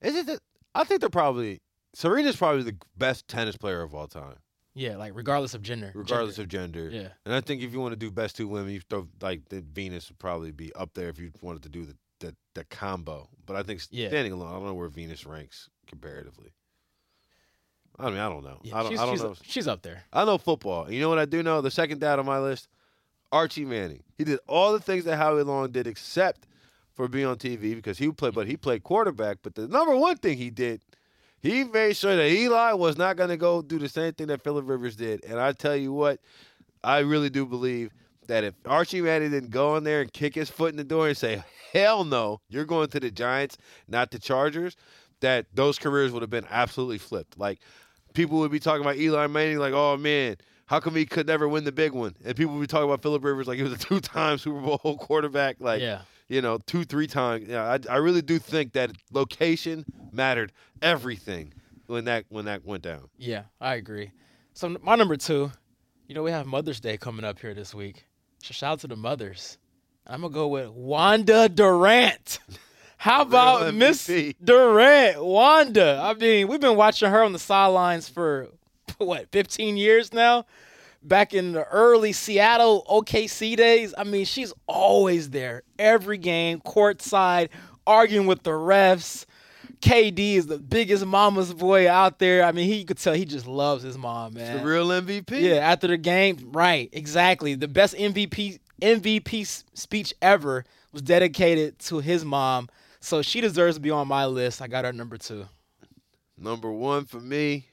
[0.00, 0.26] is it?
[0.26, 0.38] The,
[0.74, 1.60] I think they're probably
[1.94, 4.36] Serena's probably the best tennis player of all time,
[4.74, 5.90] Yeah, like regardless of gender.
[5.94, 6.42] regardless Gender.
[6.44, 6.90] of gender.
[6.90, 7.08] Yeah.
[7.24, 9.62] And I think if you want to do best two women, you throw like the
[9.62, 13.28] Venus would probably be up there if you wanted to do the the, the combo.
[13.44, 14.08] But I think Yeah.
[14.08, 16.52] standing alone, I don't know where Venus ranks comparatively.
[17.98, 18.58] I mean, I don't know.
[18.62, 18.90] Yeah, I don't.
[18.92, 19.34] she's, I don't she's, know.
[19.42, 20.02] she's up there.
[20.12, 20.90] I know football.
[20.92, 21.60] You know what I do know?
[21.62, 22.68] The second dad on my list,
[23.32, 24.02] Archie Manning.
[24.18, 26.46] He did all the things that Howie Long did, except
[26.92, 28.34] for being on TV because he played.
[28.34, 29.38] But he played quarterback.
[29.42, 30.82] But the number one thing he did,
[31.40, 34.44] he made sure that Eli was not going to go do the same thing that
[34.44, 35.24] Philip Rivers did.
[35.24, 36.20] And I tell you what,
[36.84, 37.92] I really do believe
[38.28, 41.08] that if Archie Manning didn't go in there and kick his foot in the door
[41.08, 43.56] and say, "Hell no, you're going to the Giants,
[43.88, 44.76] not the Chargers,"
[45.20, 47.38] that those careers would have been absolutely flipped.
[47.38, 47.60] Like
[48.14, 51.48] people would be talking about Eli Manning, like, "Oh man, how come he could never
[51.48, 53.72] win the big one?" And people would be talking about Philip Rivers like he was
[53.72, 56.02] a two-time Super Bowl quarterback, like yeah.
[56.28, 57.48] you know, two, three times.
[57.48, 60.52] Yeah, I, I really do think that location mattered
[60.82, 61.52] everything
[61.86, 63.08] when that when that went down.
[63.18, 64.12] Yeah, I agree.
[64.52, 65.52] So my number two,
[66.06, 68.06] you know, we have Mother's Day coming up here this week.
[68.42, 69.58] So shout out to the mothers.
[70.06, 72.38] I'm gonna go with Wanda Durant.
[72.98, 74.10] How about Real Miss
[74.42, 75.24] Durant?
[75.24, 76.00] Wanda.
[76.02, 78.48] I mean, we've been watching her on the sidelines for
[78.98, 80.46] what, 15 years now.
[81.02, 87.48] Back in the early Seattle OKC days, I mean, she's always there, every game, courtside,
[87.86, 89.24] arguing with the refs.
[89.86, 92.44] KD is the biggest mama's boy out there.
[92.44, 94.58] I mean, he you could tell he just loves his mom, man.
[94.58, 95.40] The real MVP.
[95.40, 97.54] Yeah, after the game, right, exactly.
[97.54, 102.68] The best MVP MVP speech ever was dedicated to his mom,
[103.00, 104.60] so she deserves to be on my list.
[104.60, 105.46] I got her number two.
[106.36, 107.66] Number one for me,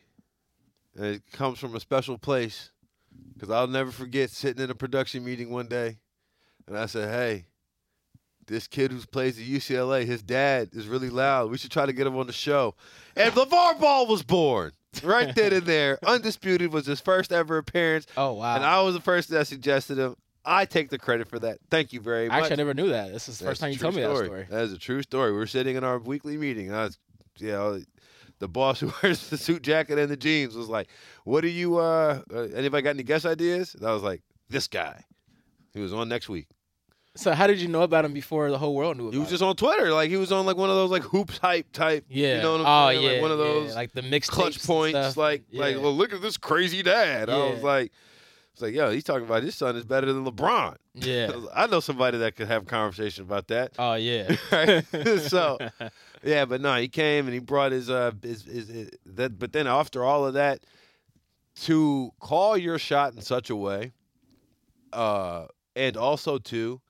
[0.95, 2.69] and it comes from a special place
[3.33, 5.97] because I'll never forget sitting in a production meeting one day,
[6.67, 7.45] and I said, "Hey,
[8.47, 11.51] this kid who plays at UCLA, his dad is really loud.
[11.51, 12.75] We should try to get him on the show."
[13.15, 14.71] And LeVar Ball was born
[15.03, 15.99] right then and there.
[16.05, 18.55] Undisputed was his first ever appearance, Oh wow!
[18.55, 20.15] and I was the first that suggested him.
[20.45, 21.59] I take the credit for that.
[21.69, 22.37] Thank you very much.
[22.37, 23.13] Actually, I never knew that.
[23.13, 24.45] This is the first time you told me that story.
[24.49, 25.31] That is a true story.
[25.31, 26.99] We were sitting in our weekly meeting, and I was,
[27.37, 27.81] you know,
[28.39, 30.89] the boss who wears the suit jacket and the jeans was like,
[31.23, 31.77] "What do you?
[31.77, 35.05] Uh, uh, anybody got any guest ideas?" And I was like, "This guy."
[35.73, 36.47] He was on next week.
[37.15, 39.29] So, how did you know about him before the whole world knew about He was
[39.29, 42.05] just on Twitter, like he was on like one of those like hoops hype type.
[42.09, 42.37] Yeah.
[42.37, 43.03] you know what I'm oh saying?
[43.03, 43.11] yeah.
[43.11, 45.15] like one of yeah, those like the mixed clutch points.
[45.15, 45.81] Like like, Yeah.
[45.81, 47.29] well, look at this crazy dad.
[47.29, 47.91] I was like,
[48.53, 50.75] it's like, yo, he's talking about his son is better than LeBron.
[50.95, 51.31] yeah.
[51.55, 53.73] I know somebody that could have a conversation about that.
[53.77, 54.35] Oh yeah.
[54.51, 54.83] right?
[55.19, 55.59] so,
[56.23, 59.37] yeah, but no, he came and he brought his uh his, his, his- that.
[59.37, 60.61] But then after all of that,
[61.61, 63.91] to call your shot in such a way,
[64.91, 65.45] uh,
[65.75, 66.81] and also to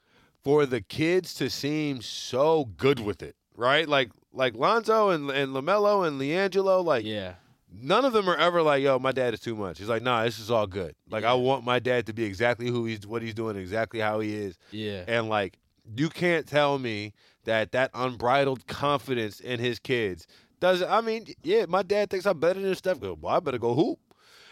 [0.43, 3.87] for the kids to seem so good with it, right?
[3.87, 7.35] Like like Lonzo and and LaMelo and LiAngelo, like yeah.
[7.71, 10.23] none of them are ever like, "Yo, my dad is too much." He's like, "Nah,
[10.23, 13.21] this is all good." Like I want my dad to be exactly who he's, what
[13.21, 14.57] he's doing, exactly how he is.
[14.71, 15.03] Yeah.
[15.07, 15.57] And like,
[15.95, 17.13] you can't tell me
[17.45, 20.27] that that unbridled confidence in his kids
[20.59, 20.89] doesn't.
[20.89, 22.99] I mean, yeah, my dad thinks I'm better than Steph.
[22.99, 23.99] Go, well, I better go hoop.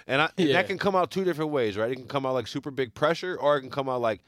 [0.08, 0.54] And, I, and Yeah.
[0.54, 1.90] that can come out two different ways, right?
[1.92, 4.22] It can come out like super big pressure, or it can come out like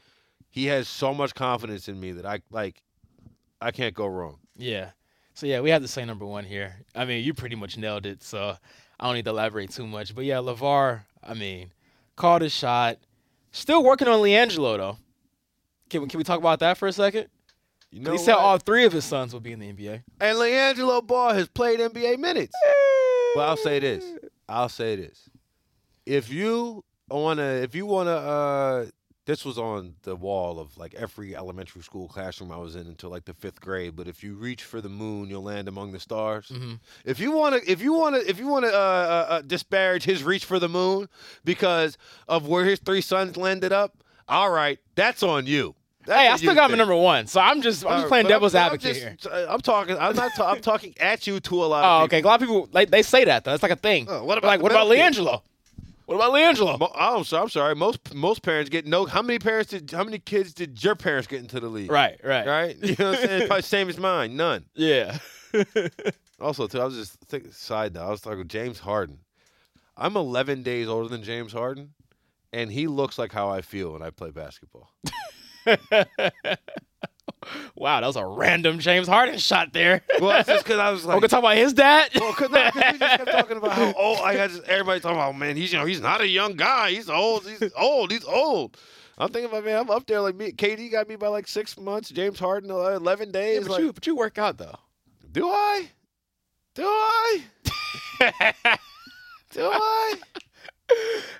[0.54, 2.80] he has so much confidence in me that I like.
[3.60, 4.38] I can't go wrong.
[4.56, 4.90] Yeah.
[5.34, 6.76] So yeah, we have the same number one here.
[6.94, 8.56] I mean, you pretty much nailed it, so
[9.00, 10.14] I don't need to elaborate too much.
[10.14, 11.72] But yeah, LeVar, I mean,
[12.14, 12.98] called his shot.
[13.50, 14.98] Still working on LiAngelo though.
[15.90, 17.26] Can we, can we talk about that for a second?
[17.90, 20.04] You know, he said all three of his sons will be in the NBA.
[20.20, 22.54] and LiAngelo Ball has played NBA minutes.
[23.34, 24.04] Well, I'll say this.
[24.48, 25.28] I'll say this.
[26.06, 28.86] If you wanna, if you wanna, uh,
[29.26, 33.10] this was on the wall of like every elementary school classroom I was in until
[33.10, 33.96] like the fifth grade.
[33.96, 36.48] But if you reach for the moon, you'll land among the stars.
[36.48, 36.78] Mhm.
[37.04, 40.44] If you wanna, if you wanna, if you wanna uh, uh, uh, disparage his reach
[40.44, 41.08] for the moon
[41.44, 41.96] because
[42.28, 43.96] of where his three sons landed up,
[44.28, 45.74] all right, that's on you.
[46.06, 48.30] That's Hey, I still got my number one, so I'm just I'm just playing I'm-
[48.32, 49.46] devil's I'm advocate just- here.
[49.48, 49.96] I'm talking.
[49.98, 50.32] I'm not.
[50.36, 51.82] ta- I'm talking at you to a lot.
[51.82, 52.20] Oh, of okay.
[52.20, 53.54] A lot of people like they say that though.
[53.54, 54.06] It's like a thing.
[54.10, 54.86] Oh, what about like what about?
[54.88, 55.40] LiAngelo?
[56.06, 56.78] What about LiAngelo?
[56.78, 57.42] Mo- oh, I'm sorry.
[57.42, 57.74] I'm sorry.
[57.74, 59.06] Most most parents get no.
[59.06, 59.90] How many parents did?
[59.90, 61.90] How many kids did your parents get into the league?
[61.90, 62.76] Right, right, Right.
[62.82, 63.46] You know what I'm saying?
[63.46, 64.36] Probably same as mine.
[64.36, 64.64] None.
[64.74, 65.18] Yeah.
[66.40, 67.52] Also, too, I was just thinking.
[67.52, 68.06] Side note.
[68.06, 69.20] I was talking with James Harden.
[69.96, 71.94] I'm 11 days older than James Harden,
[72.52, 74.90] and he looks like how I feel when I play basketball.
[77.76, 80.02] Wow, that was a random James Harden shot there.
[80.20, 82.10] Well, that's just because I was like, We're gonna talk about his dad.
[82.14, 84.18] Well, because we just kept talking about how old.
[84.18, 86.90] I got just everybody talking about, man, he's you know he's not a young guy.
[86.92, 87.46] He's old.
[87.48, 88.10] He's old.
[88.12, 88.76] He's old.
[89.16, 90.50] I'm thinking about man, I'm up there like me.
[90.52, 92.10] KD got me by like six months.
[92.10, 93.60] James Harden uh, eleven Yeah, days.
[93.62, 94.74] but, like, you, but you work out though.
[95.30, 95.88] do I?
[96.74, 97.42] Do I?
[99.52, 100.14] do I?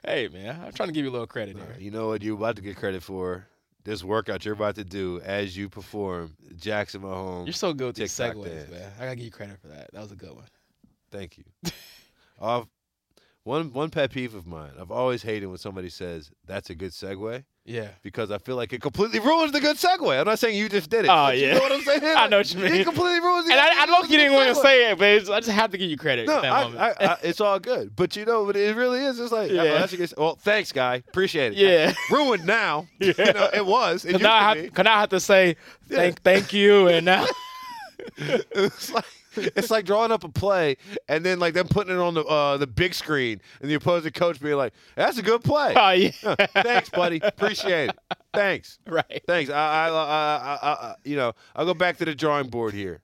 [0.04, 1.76] hey man, I'm trying to give you a little credit here.
[1.78, 3.46] You know what you're about to get credit for?
[3.84, 7.44] This workout you're about to do as you perform Jackson Mahomes.
[7.46, 8.70] You're so good with these TikTok segues, dance.
[8.70, 8.92] man.
[8.98, 9.90] I gotta give you credit for that.
[9.92, 10.46] That was a good one.
[11.10, 11.44] Thank you.
[12.40, 12.62] uh,
[13.44, 14.72] one one pet peeve of mine.
[14.80, 17.44] I've always hated when somebody says that's a good segue.
[17.66, 17.88] Yeah.
[18.02, 20.18] because I feel like it completely ruins the good segue.
[20.20, 21.08] I'm not saying you just did it.
[21.10, 21.48] Oh, yeah.
[21.48, 22.02] You know what I'm saying?
[22.04, 22.74] I know what you mean.
[22.74, 25.08] It completely ruins the And I, I know you didn't want to say it, but
[25.08, 26.80] it's, I just have to give you credit No, at that I, moment.
[26.80, 27.96] I, I, it's all good.
[27.96, 29.18] But you know, but it really is.
[29.18, 29.62] It's like, Yeah.
[29.62, 30.96] oh, that's a good, well, thanks, guy.
[30.96, 31.58] Appreciate it.
[31.58, 31.94] Yeah.
[32.10, 32.86] Ruined now.
[33.00, 33.12] Yeah.
[33.18, 34.04] You know, it was.
[34.04, 35.56] It Cause now, I have, now I have to say
[35.88, 35.96] Yeah.
[35.96, 37.26] thank thank you, and now
[38.18, 39.04] It's like
[39.36, 40.76] it's like drawing up a play
[41.08, 44.12] and then like them putting it on the uh, the big screen and the opposing
[44.12, 47.20] coach being like, "That's a good play." oh yeah, Huh, Thanks, buddy.
[47.22, 47.98] Appreciate it.
[48.32, 48.78] Thanks.
[48.88, 49.22] right.
[49.26, 49.50] Thanks.
[49.50, 52.74] I, I, I, I, I, I, you know, I'll go back to the drawing board
[52.74, 53.00] here,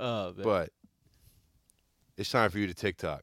[0.00, 0.42] Oh man.
[0.44, 0.70] but
[2.16, 3.22] it's time for you to TikTok.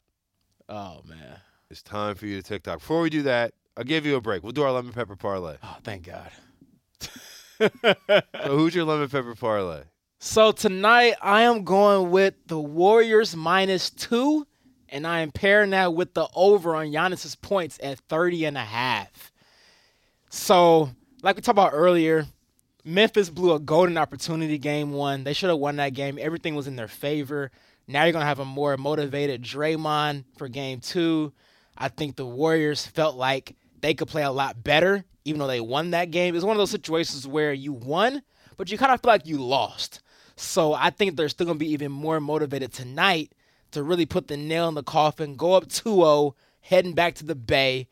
[0.68, 1.36] oh man.
[1.70, 2.80] It's time for you to TikTok.
[2.80, 4.42] Before we do that, I'll give you a break.
[4.42, 5.56] We'll do our lemon pepper parlay.
[5.62, 6.30] Oh thank God.
[7.58, 9.82] So, who's your lemon pepper parlay?
[10.24, 14.46] So tonight I am going with the Warriors minus two,
[14.88, 18.60] and I am pairing that with the over on Giannis's points at 30 and a
[18.60, 19.32] half.
[20.30, 20.90] So,
[21.24, 22.26] like we talked about earlier,
[22.84, 25.24] Memphis blew a golden opportunity game one.
[25.24, 26.20] They should have won that game.
[26.20, 27.50] Everything was in their favor.
[27.88, 31.32] Now you're gonna have a more motivated Draymond for game two.
[31.76, 35.60] I think the Warriors felt like they could play a lot better, even though they
[35.60, 36.36] won that game.
[36.36, 38.22] It's one of those situations where you won,
[38.56, 40.00] but you kind of feel like you lost.
[40.36, 43.32] So I think they're still gonna be even more motivated tonight
[43.72, 47.34] to really put the nail in the coffin, go up 2-0, heading back to the
[47.34, 47.88] Bay.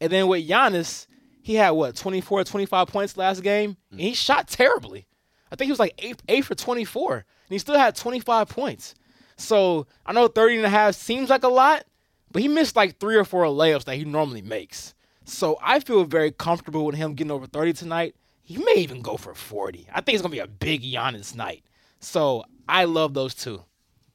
[0.00, 1.06] And then with Giannis,
[1.42, 3.76] he had what, 24, 25 points last game?
[3.90, 5.06] And he shot terribly.
[5.52, 7.14] I think he was like 8, 8 for 24.
[7.14, 8.94] And he still had 25 points.
[9.36, 11.84] So I know 30 and a half seems like a lot,
[12.30, 14.94] but he missed like three or four layups that he normally makes.
[15.24, 18.14] So I feel very comfortable with him getting over 30 tonight.
[18.42, 19.86] He may even go for 40.
[19.92, 21.64] I think it's going to be a big Giannis night.
[22.04, 23.62] So I love those two.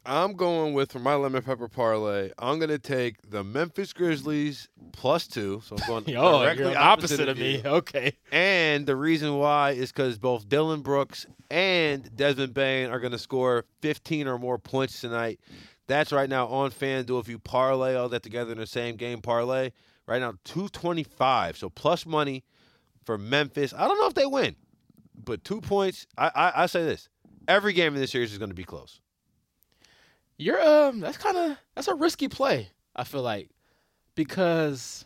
[0.06, 2.32] I'm going with for my lemon pepper parlay.
[2.40, 5.62] I'm going to take the Memphis Grizzlies plus two.
[5.66, 7.58] So I'm going Oh, directly you're opposite of me.
[7.58, 7.64] you.
[7.66, 8.14] Okay.
[8.32, 13.20] And the reason why is because both Dillon Brooks and Desmond Bane are going to
[13.20, 15.40] score 15 or more points tonight.
[15.88, 17.20] That's right now on FanDuel.
[17.20, 19.72] If you parlay all that together in the same game parlay,
[20.08, 21.58] right now 225.
[21.58, 22.44] So plus money
[23.06, 23.74] for Memphis.
[23.76, 24.56] I don't know if they win,
[25.24, 26.06] but two points.
[26.18, 27.10] I I, I say this:
[27.50, 29.02] every game in this series is going to be close.
[30.38, 32.70] You're um that's kind of that's a risky play.
[32.96, 33.50] I feel like
[34.16, 35.06] because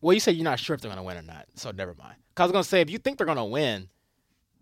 [0.00, 2.16] well you say you're not sure if they're gonna win or not, so never mind.
[2.34, 3.90] Cause I was gonna say if you think they're gonna win,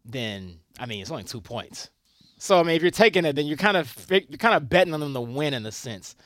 [0.04, 1.90] then I mean it's only two points.
[2.38, 4.92] So I mean if you're taking it, then you're kind of you're kind of betting
[4.94, 6.16] on them to win in a sense.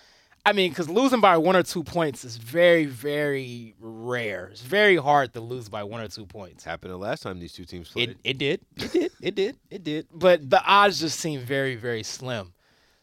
[0.49, 4.47] I mean because losing by one or two points is very very rare.
[4.47, 6.65] It's very hard to lose by one or two points.
[6.65, 8.11] Happened the last time these two teams played.
[8.11, 8.61] It it did.
[8.77, 9.13] It did.
[9.21, 9.57] It did.
[9.71, 10.07] It did.
[10.11, 12.55] But the odds just seem very, very slim.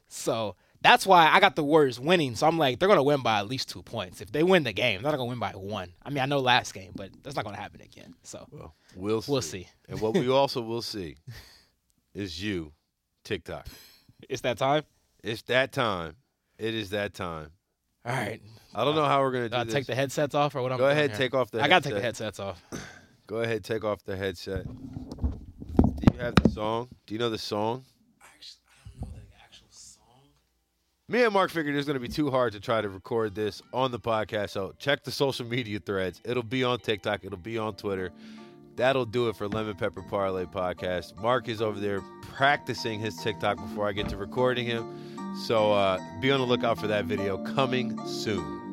[0.08, 2.36] So that's why I got the Warriors winning.
[2.36, 4.22] So I'm like, they're gonna win by at least two points.
[4.22, 5.94] If they win the game, they're not gonna win by one.
[6.04, 8.16] I mean, I know last game, but that's not gonna happen again.
[8.24, 9.32] So well, we'll see.
[9.32, 9.68] we'll see.
[9.88, 11.18] And what we also will see
[12.16, 12.72] is you,
[13.24, 13.68] TikTok.
[14.28, 14.82] It's that time.
[15.24, 16.16] It's that time.
[16.58, 17.50] It is that time.
[18.06, 18.42] All right.
[18.74, 19.74] I don't know how we're gonna do Uh, this.
[19.74, 20.72] take the headsets off or what?
[20.72, 21.18] I'm Go doing ahead, here?
[21.20, 21.62] take off the.
[21.62, 22.62] I gotta take the headsets off.
[23.28, 24.66] Go ahead, take off the headset.
[24.66, 26.90] Do you have the song?
[27.08, 27.84] Do you know the song?
[28.22, 30.04] Actually, I don't know the actual song.
[31.08, 33.62] Me and Mark figured it's going to be too hard to try to record this
[33.74, 34.52] on the podcast.
[34.52, 36.22] So check the social media threads.
[36.24, 37.24] It'll be on TikTok.
[37.26, 38.12] It'll be on Twitter.
[38.76, 41.16] That'll do it for Lemon Pepper Parlay podcast.
[41.20, 45.15] Mark is over there practicing his TikTok before I get to recording him.
[45.36, 48.65] So uh, be on the lookout for that video coming soon.